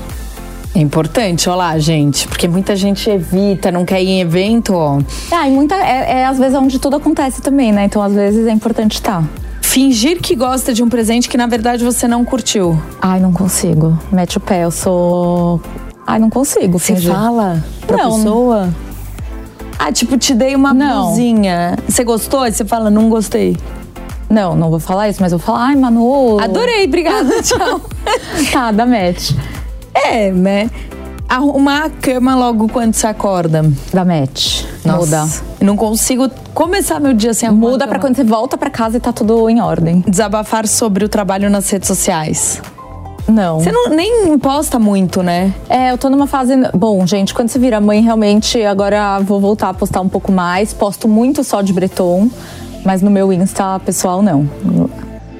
É 0.76 0.80
importante, 0.80 1.50
ó 1.50 1.56
lá, 1.56 1.78
gente, 1.80 2.28
porque 2.28 2.48
muita 2.48 2.76
gente 2.76 3.10
evita, 3.10 3.72
não 3.72 3.84
quer 3.84 4.04
ir 4.04 4.08
em 4.08 4.22
evento, 4.22 4.76
ó. 4.76 5.00
Ah, 5.32 5.48
e 5.48 5.52
muita, 5.52 5.76
é, 5.76 6.20
é 6.20 6.26
às 6.26 6.38
vezes 6.38 6.56
onde 6.56 6.78
tudo 6.78 6.96
acontece 6.96 7.42
também, 7.42 7.72
né? 7.72 7.86
Então 7.86 8.02
às 8.04 8.14
vezes 8.14 8.46
é 8.46 8.52
importante 8.52 8.94
estar. 8.94 9.28
Fingir 9.72 10.20
que 10.22 10.36
gosta 10.36 10.74
de 10.74 10.84
um 10.84 10.90
presente 10.90 11.30
que 11.30 11.38
na 11.38 11.48
verdade 11.48 11.82
você 11.82 12.06
não 12.06 12.26
curtiu. 12.26 12.78
Ai, 13.02 13.22
não 13.22 13.32
consigo. 13.32 13.98
Mete 14.12 14.36
o 14.36 14.40
pé, 14.42 14.66
eu 14.66 14.70
sou. 14.72 15.62
Ai, 16.06 16.20
não 16.20 16.30
consigo. 16.30 16.78
Você 16.78 16.94
fingir. 16.94 17.10
fala 17.14 17.64
pra 17.88 17.96
Não. 17.96 18.18
pessoa? 18.18 18.70
Ah, 19.80 19.90
tipo, 19.90 20.18
te 20.18 20.34
dei 20.34 20.56
uma 20.58 20.74
Não. 20.74 21.06
blusinha. 21.06 21.78
Você 21.88 22.04
gostou? 22.04 22.42
Aí 22.42 22.52
você 22.52 22.66
fala, 22.66 22.90
não 22.90 23.10
gostei. 23.10 23.56
Não, 24.30 24.58
não 24.58 24.70
vou 24.70 24.80
falar 24.80 25.08
isso, 25.08 25.22
mas 25.22 25.32
eu 25.32 25.38
vou 25.38 25.46
falar, 25.46 25.68
ai, 25.68 25.76
Manu. 25.78 26.38
Adorei, 26.42 26.84
obrigada, 26.84 27.30
tchau. 27.42 27.80
Tá, 28.52 28.74
da 28.74 28.86
match. 28.86 29.32
é, 29.94 30.32
né? 30.34 30.70
Arrumar 31.32 31.86
a 31.86 31.90
cama 31.90 32.36
logo 32.36 32.68
quando 32.68 32.94
você 32.94 33.08
acorda. 33.08 33.64
Da 33.94 34.04
match. 34.04 34.66
Muda. 34.84 35.26
Eu 35.62 35.66
Não 35.66 35.78
consigo 35.78 36.30
começar 36.54 37.00
meu 37.00 37.14
dia 37.14 37.34
sem 37.34 37.48
arrumar 37.48 37.70
Muda 37.70 37.86
a 37.86 37.88
pra 37.88 38.00
cama. 38.00 38.10
quando 38.10 38.18
você 38.18 38.24
volta 38.26 38.58
pra 38.58 38.70
casa 38.70 38.98
e 38.98 39.00
tá 39.00 39.14
tudo 39.14 39.50
em 39.50 39.62
ordem. 39.62 40.04
Desabafar 40.06 40.68
sobre 40.68 41.06
o 41.06 41.08
trabalho 41.08 41.50
nas 41.50 41.70
redes 41.70 41.88
sociais. 41.88 42.62
Não. 43.30 43.62
Você 43.62 43.72
não, 43.72 43.88
nem 43.92 44.38
posta 44.40 44.78
muito, 44.78 45.24
né? 45.24 45.54
É, 45.70 45.94
eu 45.94 45.98
tô 45.98 46.10
numa 46.10 46.28
fase. 46.28 46.54
Bom, 46.74 47.08
gente, 47.08 47.34
quando 47.34 47.48
você 47.48 47.58
vira 47.58 47.80
mãe, 47.80 48.02
realmente 48.02 48.62
agora 48.66 49.18
vou 49.22 49.40
voltar 49.40 49.70
a 49.70 49.74
postar 49.74 50.02
um 50.02 50.10
pouco 50.10 50.34
mais. 50.34 50.74
Posto 50.74 51.08
muito 51.08 51.46
só 51.46 51.62
de 51.62 51.72
Breton, 51.72 52.30
mas 52.84 53.02
no 53.02 53.10
meu 53.10 53.32
Insta 53.32 53.80
pessoal 53.80 54.22
não. 54.22 54.50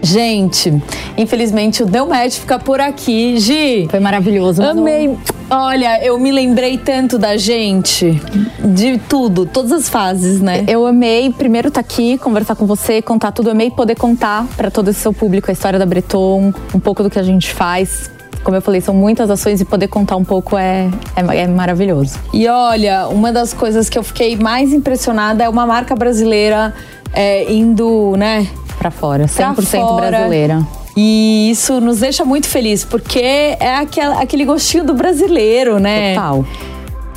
Gente, 0.02 0.82
infelizmente 1.18 1.84
o 1.84 1.86
Deu 1.86 2.08
Match 2.08 2.40
fica 2.40 2.58
por 2.58 2.82
aqui. 2.82 3.40
Gi, 3.40 3.88
Foi 3.90 4.00
maravilhoso. 4.00 4.64
Amei. 4.64 5.18
Olha, 5.50 6.04
eu 6.04 6.18
me 6.18 6.32
lembrei 6.32 6.78
tanto 6.78 7.18
da 7.18 7.36
gente, 7.36 8.22
de 8.64 8.98
tudo, 8.98 9.46
todas 9.46 9.72
as 9.74 9.90
fases, 9.90 10.40
né? 10.40 10.64
Eu 10.66 10.88
amei 10.88 11.30
primeiro 11.30 11.68
estar 11.68 11.82
aqui, 11.82 12.18
conversar 12.18 12.56
com 12.56 12.66
você, 12.66 13.02
contar 13.02 13.34
tudo. 13.34 13.50
Eu 13.50 13.52
amei 13.52 13.70
poder 13.70 13.96
contar 13.96 14.48
para 14.56 14.72
todo 14.72 14.90
esse 14.90 15.02
seu 15.02 15.12
público 15.12 15.52
a 15.52 15.54
história 15.54 15.78
da 15.78 15.86
Breton, 15.86 16.54
um 16.74 16.80
pouco 16.80 17.04
do 17.04 17.10
que 17.10 17.20
a 17.20 17.24
gente 17.24 17.54
faz. 17.54 18.10
Como 18.46 18.56
eu 18.56 18.62
falei, 18.62 18.80
são 18.82 18.96
muitas 18.96 19.30
ações 19.30 19.62
e 19.62 19.66
poder 19.66 19.88
contar 19.90 20.16
um 20.16 20.24
pouco 20.24 20.58
é, 20.58 20.90
é, 21.16 21.38
é 21.42 21.48
maravilhoso. 21.48 22.18
E 22.34 22.48
olha, 22.48 23.08
uma 23.10 23.32
das 23.32 23.54
coisas 23.54 23.90
que 23.90 24.00
eu 24.00 24.04
fiquei 24.04 24.36
mais 24.38 24.72
impressionada 24.74 25.44
é 25.44 25.50
uma 25.50 25.68
marca 25.68 25.96
brasileira 25.96 26.74
é, 27.14 27.52
indo, 27.52 28.16
né? 28.18 28.48
Pra 28.78 28.92
fora, 28.92 29.26
100% 29.26 29.56
pra 29.56 29.64
fora. 29.64 30.08
brasileira. 30.10 30.68
E 30.96 31.50
isso 31.52 31.80
nos 31.80 32.00
deixa 32.00 32.26
muito 32.26 32.48
feliz, 32.48 32.84
porque 32.84 33.20
é 33.20 33.76
aquela, 33.78 34.22
aquele 34.22 34.44
gostinho 34.44 34.84
do 34.84 34.94
brasileiro, 34.94 35.80
né? 35.80 36.16
Total. 36.16 36.46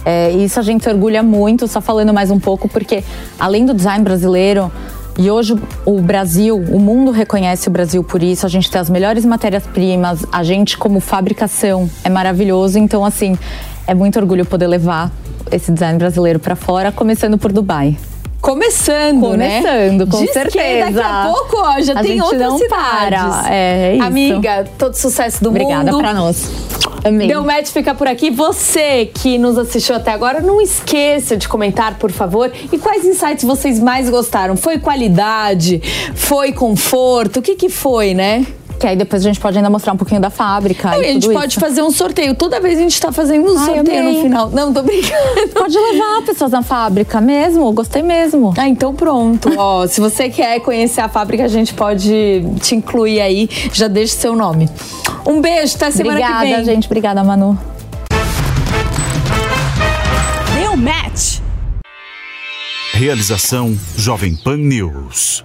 É, 0.04 0.30
isso 0.30 0.60
a 0.60 0.62
gente 0.62 0.84
se 0.84 0.90
orgulha 0.90 1.22
muito, 1.22 1.66
só 1.66 1.80
falando 1.80 2.12
mais 2.12 2.30
um 2.30 2.38
pouco, 2.38 2.68
porque 2.68 3.02
além 3.38 3.64
do 3.64 3.72
design 3.72 4.04
brasileiro, 4.04 4.70
e 5.18 5.30
hoje 5.30 5.56
o 5.86 6.00
Brasil, 6.00 6.56
o 6.56 6.78
mundo 6.78 7.10
reconhece 7.10 7.68
o 7.68 7.70
Brasil 7.70 8.04
por 8.04 8.22
isso, 8.22 8.44
a 8.44 8.48
gente 8.48 8.70
tem 8.70 8.80
as 8.80 8.90
melhores 8.90 9.24
matérias-primas, 9.24 10.26
a 10.30 10.42
gente 10.42 10.76
como 10.76 11.00
fabricação 11.00 11.88
é 12.02 12.10
maravilhoso, 12.10 12.78
então 12.78 13.04
assim, 13.04 13.38
é 13.86 13.94
muito 13.94 14.18
orgulho 14.18 14.44
poder 14.44 14.66
levar 14.66 15.10
esse 15.50 15.72
design 15.72 15.98
brasileiro 15.98 16.38
para 16.38 16.54
fora, 16.54 16.92
começando 16.92 17.38
por 17.38 17.50
Dubai. 17.50 17.96
Começando, 18.44 19.36
né? 19.38 19.62
Começando, 19.62 20.06
com 20.06 20.22
Diz 20.22 20.32
certeza. 20.32 20.90
Daqui 20.92 21.00
a 21.00 21.32
pouco, 21.32 21.56
ó, 21.60 21.80
já 21.80 21.94
A 21.94 22.02
tem 22.02 22.12
gente 22.12 22.22
outras 22.22 22.40
não 22.42 22.58
cidades. 22.58 22.76
para. 23.16 23.44
É, 23.54 23.88
é 23.92 23.94
isso. 23.96 24.04
Amiga, 24.04 24.64
todo 24.76 24.94
sucesso 24.94 25.42
do 25.42 25.48
Obrigada 25.48 25.90
mundo. 25.90 26.02
pra 26.02 26.12
nós. 26.12 26.50
Amei. 27.02 27.26
Deu 27.26 27.42
match 27.42 27.68
fica 27.68 27.94
por 27.94 28.06
aqui. 28.06 28.30
Você 28.30 29.06
que 29.14 29.38
nos 29.38 29.56
assistiu 29.56 29.96
até 29.96 30.12
agora, 30.12 30.40
não 30.40 30.60
esqueça 30.60 31.38
de 31.38 31.48
comentar, 31.48 31.94
por 31.98 32.12
favor. 32.12 32.52
E 32.70 32.76
quais 32.76 33.04
insights 33.06 33.44
vocês 33.44 33.80
mais 33.80 34.10
gostaram? 34.10 34.56
Foi 34.58 34.78
qualidade? 34.78 35.80
Foi 36.14 36.52
conforto? 36.52 37.38
O 37.38 37.42
que 37.42 37.54
que 37.54 37.70
foi, 37.70 38.12
né? 38.12 38.46
Que 38.78 38.86
aí 38.88 38.96
depois 38.96 39.22
a 39.24 39.28
gente 39.28 39.40
pode 39.40 39.56
ainda 39.56 39.70
mostrar 39.70 39.92
um 39.92 39.96
pouquinho 39.96 40.20
da 40.20 40.30
fábrica. 40.30 40.90
Não, 40.90 41.02
e 41.02 41.06
a 41.06 41.12
gente 41.12 41.22
tudo 41.22 41.34
pode 41.34 41.52
isso. 41.52 41.60
fazer 41.60 41.82
um 41.82 41.90
sorteio. 41.90 42.34
Toda 42.34 42.60
vez 42.60 42.78
a 42.78 42.82
gente 42.82 43.00
tá 43.00 43.10
fazendo 43.12 43.50
um 43.50 43.58
Ai, 43.58 43.64
sorteio 43.66 44.00
amei. 44.00 44.16
no 44.16 44.22
final. 44.22 44.50
Não, 44.50 44.72
tô 44.72 44.82
brincando. 44.82 45.48
Pode 45.54 45.76
levar 45.78 46.22
pessoas 46.26 46.50
na 46.50 46.62
fábrica 46.62 47.20
mesmo, 47.20 47.70
gostei 47.72 48.02
mesmo. 48.02 48.52
Ah, 48.58 48.68
então 48.68 48.94
pronto. 48.94 49.50
Ó, 49.56 49.86
se 49.86 50.00
você 50.00 50.28
quer 50.28 50.60
conhecer 50.60 51.00
a 51.00 51.08
fábrica, 51.08 51.44
a 51.44 51.48
gente 51.48 51.72
pode 51.72 52.44
te 52.60 52.74
incluir 52.74 53.20
aí. 53.20 53.48
Já 53.72 53.88
deixa 53.88 54.16
seu 54.16 54.34
nome. 54.36 54.68
Um 55.26 55.40
beijo, 55.40 55.76
até 55.76 55.90
semana 55.90 56.18
Obrigada, 56.18 56.44
que 56.46 56.54
vem. 56.56 56.64
gente. 56.64 56.86
Obrigada, 56.86 57.24
Manu. 57.24 57.58
Deu 60.58 60.76
match. 60.76 61.38
Realização 62.92 63.76
Jovem 63.96 64.36
Pan 64.36 64.56
News. 64.56 65.44